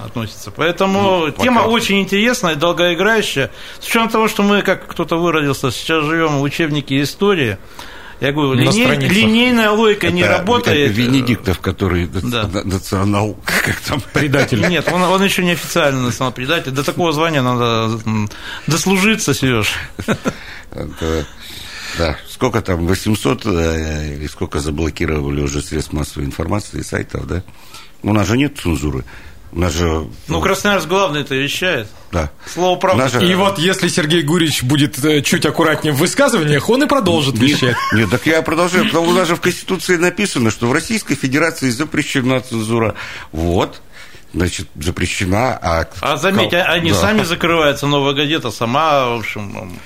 относится. 0.05 0.51
Поэтому 0.51 1.27
ну, 1.27 1.31
тема 1.31 1.61
очень 1.61 2.01
интересная, 2.01 2.55
долгоиграющая. 2.55 3.51
С 3.81 3.87
учетом 3.87 4.09
того, 4.09 4.29
что 4.29 4.43
мы, 4.43 4.63
как 4.63 4.87
кто-то 4.87 5.17
выразился, 5.17 5.71
сейчас 5.71 6.05
живем 6.05 6.39
в 6.39 6.43
учебнике 6.43 7.01
истории, 7.01 7.59
я 8.21 8.33
говорю, 8.33 8.55
линей, 8.55 9.09
линейная 9.09 9.71
логика 9.71 10.07
это, 10.07 10.17
не 10.17 10.25
работает. 10.25 10.91
Это 10.91 11.01
Венедиктов, 11.01 11.61
который 11.61 12.07
да. 12.07 12.49
национал, 12.65 13.37
как 13.45 13.81
там, 13.81 14.03
предатель. 14.13 14.67
Нет, 14.69 14.91
он, 14.91 15.03
он 15.03 15.23
еще 15.23 15.45
не 15.45 15.53
официально 15.53 16.01
национал 16.01 16.33
предатель. 16.33 16.71
До 16.71 16.83
такого 16.83 17.13
звания 17.13 17.43
надо 17.43 18.01
дослужиться, 18.67 19.35
Сереж. 19.35 19.75
Да, 21.99 22.19
сколько 22.29 22.61
там, 22.61 22.87
800 22.87 23.47
э, 23.47 24.17
или 24.17 24.27
сколько 24.27 24.59
заблокировали 24.59 25.41
уже 25.41 25.63
средств 25.63 25.95
массовой 25.95 26.27
информации, 26.27 26.83
сайтов, 26.83 27.27
да? 27.27 27.43
У 28.03 28.13
нас 28.13 28.27
же 28.27 28.37
нет 28.37 28.59
цензуры. 28.59 29.05
У 29.53 29.61
нас 29.61 29.73
же... 29.73 30.07
Ну, 30.29 30.41
Красноярск 30.41 30.89
главное 30.89 31.23
это 31.23 31.35
вещает. 31.35 31.89
Да. 32.13 32.31
Слово 32.53 32.79
правда. 32.79 33.09
Же... 33.09 33.27
И 33.27 33.35
вот 33.35 33.59
если 33.59 33.89
Сергей 33.89 34.23
Гурич 34.23 34.63
будет 34.63 35.03
э, 35.05 35.23
чуть 35.23 35.47
аккуратнее 35.47 35.93
в 35.93 35.99
высказываниях, 35.99 36.69
он 36.69 36.83
и 36.85 36.87
продолжит 36.87 37.39
вещать. 37.39 37.77
Нет, 37.93 38.11
так 38.11 38.27
я 38.27 38.43
продолжаю, 38.43 38.87
потому 38.87 39.07
что 39.07 39.15
даже 39.17 39.37
в 39.37 39.41
Конституции 39.41 39.97
написано, 39.97 40.51
что 40.51 40.67
в 40.67 40.73
Российской 40.73 41.15
Федерации 41.15 41.71
запрещена 41.71 42.41
цензура. 42.41 42.95
Вот 43.33 43.81
значит, 44.33 44.69
запрещена. 44.79 45.59
А, 45.61 45.89
а 46.01 46.17
заметь, 46.17 46.51
кол... 46.51 46.61
они 46.67 46.91
да. 46.91 46.97
сами 46.97 47.23
закрываются, 47.23 47.87
новая 47.87 48.15
газета 48.15 48.51
сама, 48.51 49.11
в 49.11 49.19
общем, 49.21 49.79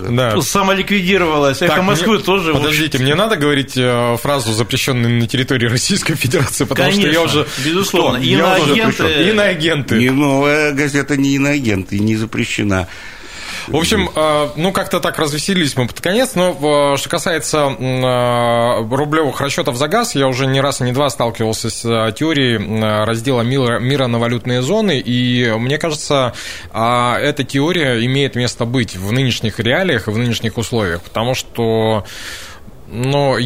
да, 0.00 0.34
да. 0.34 0.40
самоликвидировалась. 0.40 1.62
Эхо 1.62 1.82
Москвы 1.82 2.16
мне... 2.16 2.24
тоже. 2.24 2.52
Подождите, 2.52 2.98
мне 2.98 3.14
надо 3.14 3.36
говорить 3.36 3.74
э, 3.76 4.16
фразу 4.22 4.52
запрещенную 4.52 5.20
на 5.20 5.26
территории 5.26 5.66
Российской 5.66 6.14
Федерации, 6.14 6.64
потому 6.64 6.90
Конечно, 6.90 7.12
что 7.12 7.20
я 7.20 7.22
уже. 7.22 7.46
Безусловно, 7.64 8.18
что? 8.18 8.28
иноагенты. 8.28 9.30
Иноагенты. 9.30 9.98
Не 9.98 10.10
новая 10.10 10.72
газета 10.72 11.16
не 11.16 11.36
иноагенты, 11.36 11.98
не 11.98 12.16
запрещена. 12.16 12.88
В 13.68 13.76
общем, 13.76 14.08
э, 14.14 14.48
ну, 14.56 14.72
как-то 14.72 15.00
так 15.00 15.18
развеселились 15.18 15.76
мы 15.76 15.86
под 15.86 16.00
конец. 16.00 16.34
Но 16.34 16.96
что 16.96 17.08
касается 17.08 17.76
э, 17.78 18.94
рублевых 18.94 19.40
расчетов 19.40 19.76
за 19.76 19.88
газ, 19.88 20.14
я 20.14 20.28
уже 20.28 20.46
не 20.46 20.60
раз 20.60 20.80
и 20.80 20.84
не 20.84 20.92
два 20.92 21.10
сталкивался 21.10 21.70
с 21.70 22.12
теорией 22.12 23.04
раздела 23.04 23.42
мира, 23.42 24.06
на 24.06 24.18
валютные 24.18 24.62
зоны. 24.62 24.98
И 25.04 25.52
мне 25.58 25.78
кажется, 25.78 26.32
эта 26.72 27.44
теория 27.44 28.04
имеет 28.04 28.36
место 28.36 28.64
быть 28.64 28.96
в 28.96 29.12
нынешних 29.12 29.58
реалиях 29.58 30.08
и 30.08 30.10
в 30.10 30.18
нынешних 30.18 30.58
условиях. 30.58 31.02
Потому 31.02 31.34
что 31.34 32.04
но 32.88 33.36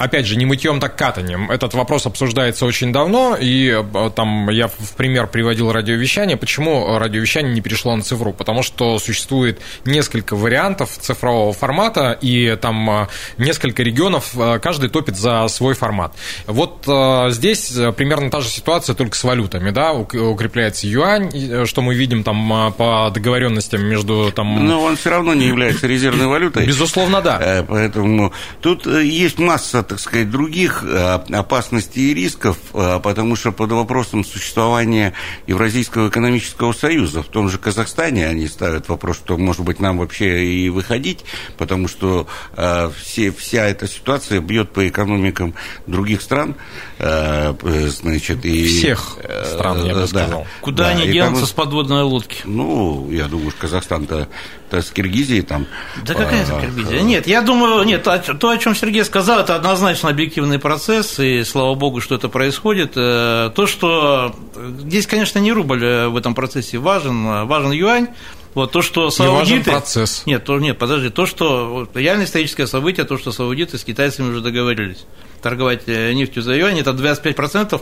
опять 0.00 0.26
же, 0.26 0.36
не 0.36 0.46
мытьем, 0.46 0.80
так 0.80 0.96
катанием. 0.96 1.50
Этот 1.50 1.74
вопрос 1.74 2.06
обсуждается 2.06 2.64
очень 2.64 2.90
давно, 2.90 3.36
и 3.38 3.68
э, 3.68 4.10
там 4.16 4.48
я 4.48 4.68
в 4.68 4.94
пример 4.96 5.26
приводил 5.26 5.70
радиовещание. 5.70 6.38
Почему 6.38 6.98
радиовещание 6.98 7.52
не 7.52 7.60
перешло 7.60 7.94
на 7.94 8.02
цифру? 8.02 8.32
Потому 8.32 8.62
что 8.62 8.98
существует 8.98 9.60
несколько 9.84 10.36
вариантов 10.36 10.96
цифрового 10.98 11.52
формата, 11.52 12.16
и 12.18 12.56
там 12.60 12.90
э, 12.90 13.06
несколько 13.36 13.82
регионов, 13.82 14.30
э, 14.34 14.58
каждый 14.58 14.88
топит 14.88 15.18
за 15.18 15.46
свой 15.48 15.74
формат. 15.74 16.14
Вот 16.46 16.86
здесь 17.32 17.72
примерно 17.96 18.30
та 18.30 18.40
же 18.40 18.48
ситуация, 18.48 18.94
только 18.94 19.16
с 19.16 19.24
валютами, 19.24 19.70
да, 19.70 19.92
укрепляется 19.92 20.86
юань, 20.86 21.66
что 21.66 21.82
мы 21.82 21.94
видим 21.94 22.24
там 22.24 22.72
по 22.72 23.10
договоренностям 23.12 23.84
между 23.84 24.32
там... 24.34 24.66
Но 24.66 24.82
он 24.82 24.96
все 24.96 25.10
равно 25.10 25.34
не 25.34 25.46
является 25.46 25.86
резервной 25.86 26.26
валютой. 26.26 26.66
Безусловно, 26.66 27.20
да. 27.20 27.64
Поэтому 27.68 28.32
тут 28.62 28.86
есть 28.86 29.38
масса 29.38 29.84
так 29.90 29.98
сказать, 29.98 30.30
других 30.30 30.84
э, 30.84 31.14
опасностей 31.32 32.12
и 32.12 32.14
рисков, 32.14 32.56
э, 32.74 33.00
потому 33.02 33.34
что 33.34 33.50
под 33.50 33.72
вопросом 33.72 34.24
существования 34.24 35.14
Евразийского 35.48 36.08
экономического 36.08 36.72
союза, 36.72 37.24
в 37.24 37.26
том 37.26 37.48
же 37.48 37.58
Казахстане 37.58 38.28
они 38.28 38.46
ставят 38.46 38.88
вопрос, 38.88 39.16
что, 39.16 39.36
может 39.36 39.62
быть, 39.62 39.80
нам 39.80 39.98
вообще 39.98 40.44
и 40.44 40.68
выходить, 40.68 41.24
потому 41.58 41.88
что 41.88 42.28
э, 42.56 42.88
все, 43.02 43.32
вся 43.32 43.66
эта 43.66 43.88
ситуация 43.88 44.40
бьет 44.40 44.70
по 44.70 44.88
экономикам 44.88 45.54
других 45.88 46.22
стран, 46.22 46.54
значит, 47.00 48.44
и... 48.44 48.66
Всех 48.66 49.16
стран, 49.44 49.84
я 49.84 49.94
бы 49.94 50.06
сказал. 50.06 50.46
Куда 50.60 50.84
да, 50.84 50.90
они 50.90 51.08
денутся 51.08 51.40
там, 51.40 51.46
с 51.46 51.52
подводной 51.52 52.02
лодки? 52.02 52.42
Ну, 52.44 53.10
я 53.10 53.26
думаю, 53.26 53.52
Казахстан-то 53.58 54.28
с 54.70 54.90
Киргизией 54.90 55.42
там. 55.42 55.66
Да 56.04 56.14
какая 56.14 56.42
это 56.42 56.60
Киргизия? 56.60 57.00
Нет, 57.00 57.26
я 57.26 57.42
думаю, 57.42 57.82
нет, 57.84 58.02
то, 58.02 58.50
о 58.50 58.58
чем 58.58 58.74
Сергей 58.74 59.04
сказал, 59.04 59.40
это 59.40 59.56
однозначно 59.56 60.10
объективный 60.10 60.58
процесс, 60.58 61.18
и 61.18 61.42
слава 61.44 61.74
богу, 61.74 62.00
что 62.00 62.14
это 62.14 62.28
происходит. 62.28 62.92
Э, 62.96 63.50
то, 63.54 63.66
что 63.66 64.34
здесь, 64.80 65.06
конечно, 65.06 65.38
не 65.38 65.52
рубль 65.52 65.82
э, 65.82 66.08
в 66.08 66.16
этом 66.16 66.34
процессе 66.34 66.78
важен, 66.78 67.46
важен 67.46 67.72
юань, 67.72 68.08
вот 68.54 68.72
то, 68.72 68.82
что 68.82 69.10
саудиты... 69.10 69.58
Не 69.58 69.64
процесс. 69.64 70.22
Нет, 70.26 70.44
то, 70.44 70.58
нет, 70.58 70.78
подожди, 70.78 71.10
то, 71.10 71.26
что 71.26 71.88
реально 71.94 72.24
историческое 72.24 72.66
событие, 72.66 73.06
то, 73.06 73.16
что 73.18 73.32
саудиты 73.32 73.78
с 73.78 73.84
китайцами 73.84 74.30
уже 74.30 74.40
договорились 74.40 75.06
торговать 75.40 75.82
э, 75.86 76.12
нефтью 76.12 76.42
за 76.42 76.54
юань, 76.54 76.78
это 76.78 76.90
25% 76.90 77.80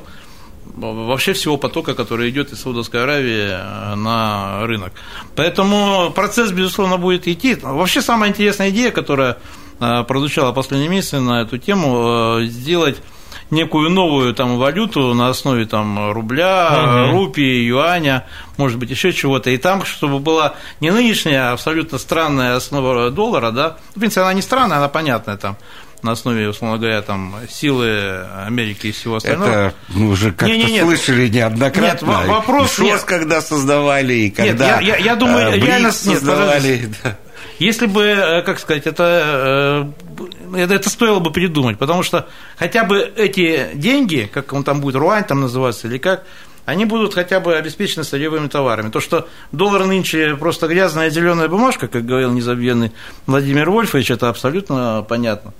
вообще 0.76 1.32
всего 1.32 1.56
потока, 1.56 1.94
который 1.94 2.30
идет 2.30 2.52
из 2.52 2.60
Саудовской 2.60 3.02
Аравии 3.02 3.48
э, 3.50 3.94
на 3.94 4.66
рынок. 4.66 4.92
Поэтому 5.34 6.12
процесс, 6.14 6.52
безусловно, 6.52 6.98
будет 6.98 7.26
идти. 7.26 7.56
Вообще 7.60 8.02
самая 8.02 8.30
интересная 8.30 8.70
идея, 8.70 8.90
которая 8.90 9.38
э, 9.80 10.04
прозвучала 10.04 10.52
последние 10.52 10.90
месяцы 10.90 11.20
на 11.20 11.42
эту 11.42 11.58
тему, 11.58 12.40
сделать 12.42 12.98
некую 13.50 13.90
новую 13.90 14.34
там 14.34 14.58
валюту 14.58 15.14
на 15.14 15.28
основе 15.28 15.66
там 15.66 16.12
рубля, 16.12 17.06
угу. 17.06 17.12
рупии, 17.18 17.64
юаня, 17.66 18.26
может 18.56 18.78
быть, 18.78 18.90
еще 18.90 19.12
чего-то. 19.12 19.50
И 19.50 19.56
там, 19.56 19.84
чтобы 19.84 20.18
была 20.18 20.54
не 20.80 20.90
нынешняя, 20.90 21.50
а 21.50 21.52
абсолютно 21.52 21.98
странная 21.98 22.56
основа 22.56 23.10
доллара, 23.10 23.50
да, 23.50 23.76
в 23.94 24.00
принципе, 24.00 24.22
она 24.22 24.34
не 24.34 24.42
странная, 24.42 24.78
она 24.78 24.88
понятная 24.88 25.36
там, 25.36 25.56
на 26.02 26.12
основе, 26.12 26.48
условно 26.48 26.78
говоря, 26.78 27.02
там, 27.02 27.34
силы 27.50 28.24
Америки 28.46 28.88
и 28.88 28.92
всего 28.92 29.16
остального. 29.16 29.50
Это 29.50 29.74
мы 29.88 30.10
уже 30.10 30.30
как-то 30.30 30.46
Не, 30.46 30.64
не, 30.64 30.72
нет. 30.72 30.84
слышали 30.84 31.28
неоднократно. 31.28 32.06
Нет, 32.06 32.28
вопрос- 32.28 32.72
И 32.74 32.76
ШОС, 32.76 32.86
нет. 32.86 33.02
когда 33.04 33.40
создавали, 33.40 34.14
и 34.14 34.30
когда 34.30 34.80
я- 34.80 34.80
я- 34.80 34.96
я 34.96 35.16
думаю, 35.16 35.48
э, 35.48 35.58
реально- 35.58 35.86
нет, 35.86 35.94
создавали. 35.94 36.88
да. 37.02 37.16
Если 37.58 37.86
бы, 37.86 38.02
э, 38.04 38.42
как 38.42 38.60
сказать, 38.60 38.86
это, 38.86 39.90
э, 39.96 40.07
это, 40.54 40.90
стоило 40.90 41.20
бы 41.20 41.30
придумать, 41.30 41.78
потому 41.78 42.02
что 42.02 42.28
хотя 42.56 42.84
бы 42.84 43.12
эти 43.16 43.70
деньги, 43.74 44.28
как 44.32 44.52
он 44.52 44.64
там 44.64 44.80
будет, 44.80 44.96
руань 44.96 45.24
там 45.24 45.40
называться 45.40 45.88
или 45.88 45.98
как, 45.98 46.24
они 46.64 46.84
будут 46.84 47.14
хотя 47.14 47.40
бы 47.40 47.54
обеспечены 47.56 48.04
сырьевыми 48.04 48.48
товарами. 48.48 48.90
То, 48.90 49.00
что 49.00 49.26
доллар 49.52 49.86
нынче 49.86 50.36
просто 50.36 50.68
грязная 50.68 51.08
зеленая 51.08 51.48
бумажка, 51.48 51.88
как 51.88 52.04
говорил 52.04 52.32
незабвенный 52.32 52.92
Владимир 53.26 53.70
Вольфович, 53.70 54.10
это 54.10 54.28
абсолютно 54.28 55.04
понятно. 55.08 55.54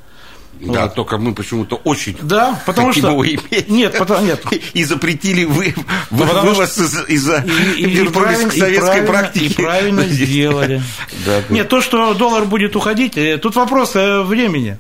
Да, 0.61 0.83
Вот. 0.83 0.95
только 0.95 1.19
мы 1.19 1.35
почему-то 1.35 1.77
очень 1.85 2.17
Да, 2.21 2.61
потому 2.67 2.93
что... 2.93 3.11
его 3.11 3.25
иметь. 3.25 3.69
Нет, 3.69 3.97
потому, 3.99 4.27
нет, 4.27 4.43
И 4.75 4.85
запретили 4.85 5.45
вы, 5.45 5.75
вы- 6.11 6.27
потому 6.27 6.51
вывоз 6.51 6.77
из- 6.79 7.09
из-за 7.09 7.45
и, 7.47 7.81
и- 7.81 7.83
и 7.83 7.87
вернулись 7.87 8.39
к 8.41 8.55
и 8.55 8.59
советской 8.61 8.85
правильно- 9.03 9.07
практике. 9.07 9.47
и 9.47 9.55
правильно 9.55 10.03
сделали. 10.09 10.83
Да, 11.25 11.41
да. 11.49 11.55
Нет, 11.55 11.69
то, 11.69 11.81
что 11.81 12.13
доллар 12.15 12.45
будет 12.45 12.75
уходить, 12.77 13.17
э, 13.17 13.39
тут 13.39 13.55
вопрос 13.57 13.93
э, 13.95 14.23
времени. 14.23 14.79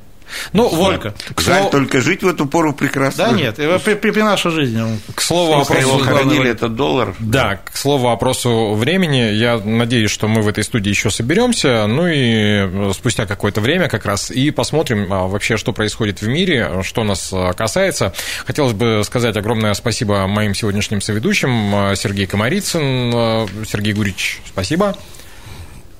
Ну, 0.53 0.69
Сколько? 0.69 1.09
вот, 1.09 1.37
к 1.37 1.41
Жаль 1.41 1.57
слову- 1.59 1.71
только 1.71 2.01
жить 2.01 2.23
в 2.23 2.29
эту 2.29 2.47
пору 2.47 2.73
прекрасно. 2.73 3.27
Да 3.27 3.33
нет, 3.33 3.57
при, 3.57 3.95
при- 3.95 4.11
при 4.11 4.23
нашей 4.23 4.51
жизни. 4.51 4.81
он- 4.81 4.99
к 5.15 5.21
слову, 5.21 5.61
Пока 5.65 5.79
его 5.79 5.93
вопросу- 5.99 6.05
хоронили, 6.05 6.51
этот 6.51 6.75
доллар. 6.77 7.15
Да, 7.19 7.57
к 7.65 7.77
слову 7.77 8.07
вопросу 8.07 8.75
времени, 8.75 9.33
я 9.35 9.59
надеюсь, 9.59 10.11
что 10.11 10.29
мы 10.29 10.43
в 10.43 10.49
этой 10.49 10.65
студии 10.65 10.91
еще 10.91 11.11
соберемся, 11.11 11.87
ну 11.87 12.07
и 12.07 12.67
э, 12.67 12.93
спустя 12.95 13.27
какое-то 13.27 13.61
время 13.61 13.89
как 13.89 14.05
раз 14.07 14.31
и 14.31 14.51
посмотрим 14.51 15.13
а, 15.13 15.27
вообще, 15.27 15.57
что 15.57 15.73
происходит 15.73 16.21
в 16.23 16.29
мире, 16.29 16.83
что 16.85 17.05
нас 17.05 17.31
а, 17.33 17.53
касается. 17.53 18.13
Хотелось 18.47 18.73
бы 18.75 19.03
сказать 19.05 19.37
огромное 19.37 19.75
спасибо 19.75 20.27
моим 20.27 20.55
сегодняшним 20.55 21.01
соведущим, 21.01 21.75
а, 21.75 21.95
Сергей 21.97 22.27
Комарицын, 22.27 23.47
Сергей 23.67 23.93
Гурич, 23.95 24.41
спасибо. 24.47 24.97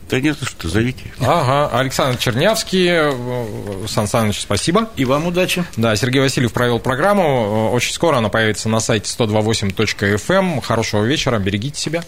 Да 0.09 0.21
нет, 0.21 0.37
ну 0.41 0.47
что, 0.47 0.69
зовите. 0.69 1.13
Ага, 1.21 1.69
Александр 1.79 2.19
Чернявский, 2.19 3.87
Сан 3.87 4.09
Саныч, 4.09 4.41
спасибо. 4.41 4.89
И 4.97 5.05
вам 5.05 5.27
удачи. 5.27 5.65
Да, 5.77 5.95
Сергей 5.97 6.21
Васильев 6.21 6.53
провел 6.53 6.79
программу. 6.79 7.71
Очень 7.73 7.93
скоро 7.93 8.17
она 8.17 8.31
появится 8.31 8.69
на 8.69 8.81
сайте 8.81 9.11
128.fm. 9.19 10.39
Эм. 10.39 10.61
Хорошего 10.61 11.05
вечера, 11.05 11.39
берегите 11.39 11.79
себя. 11.79 12.03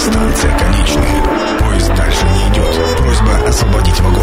Станция 0.00 0.58
конечная. 0.58 1.58
Поезд 1.60 1.94
дальше 1.94 2.24
не 2.24 2.52
идет. 2.52 2.96
Просьба 2.98 3.48
освободить 3.48 4.00
вагон. 4.00 4.21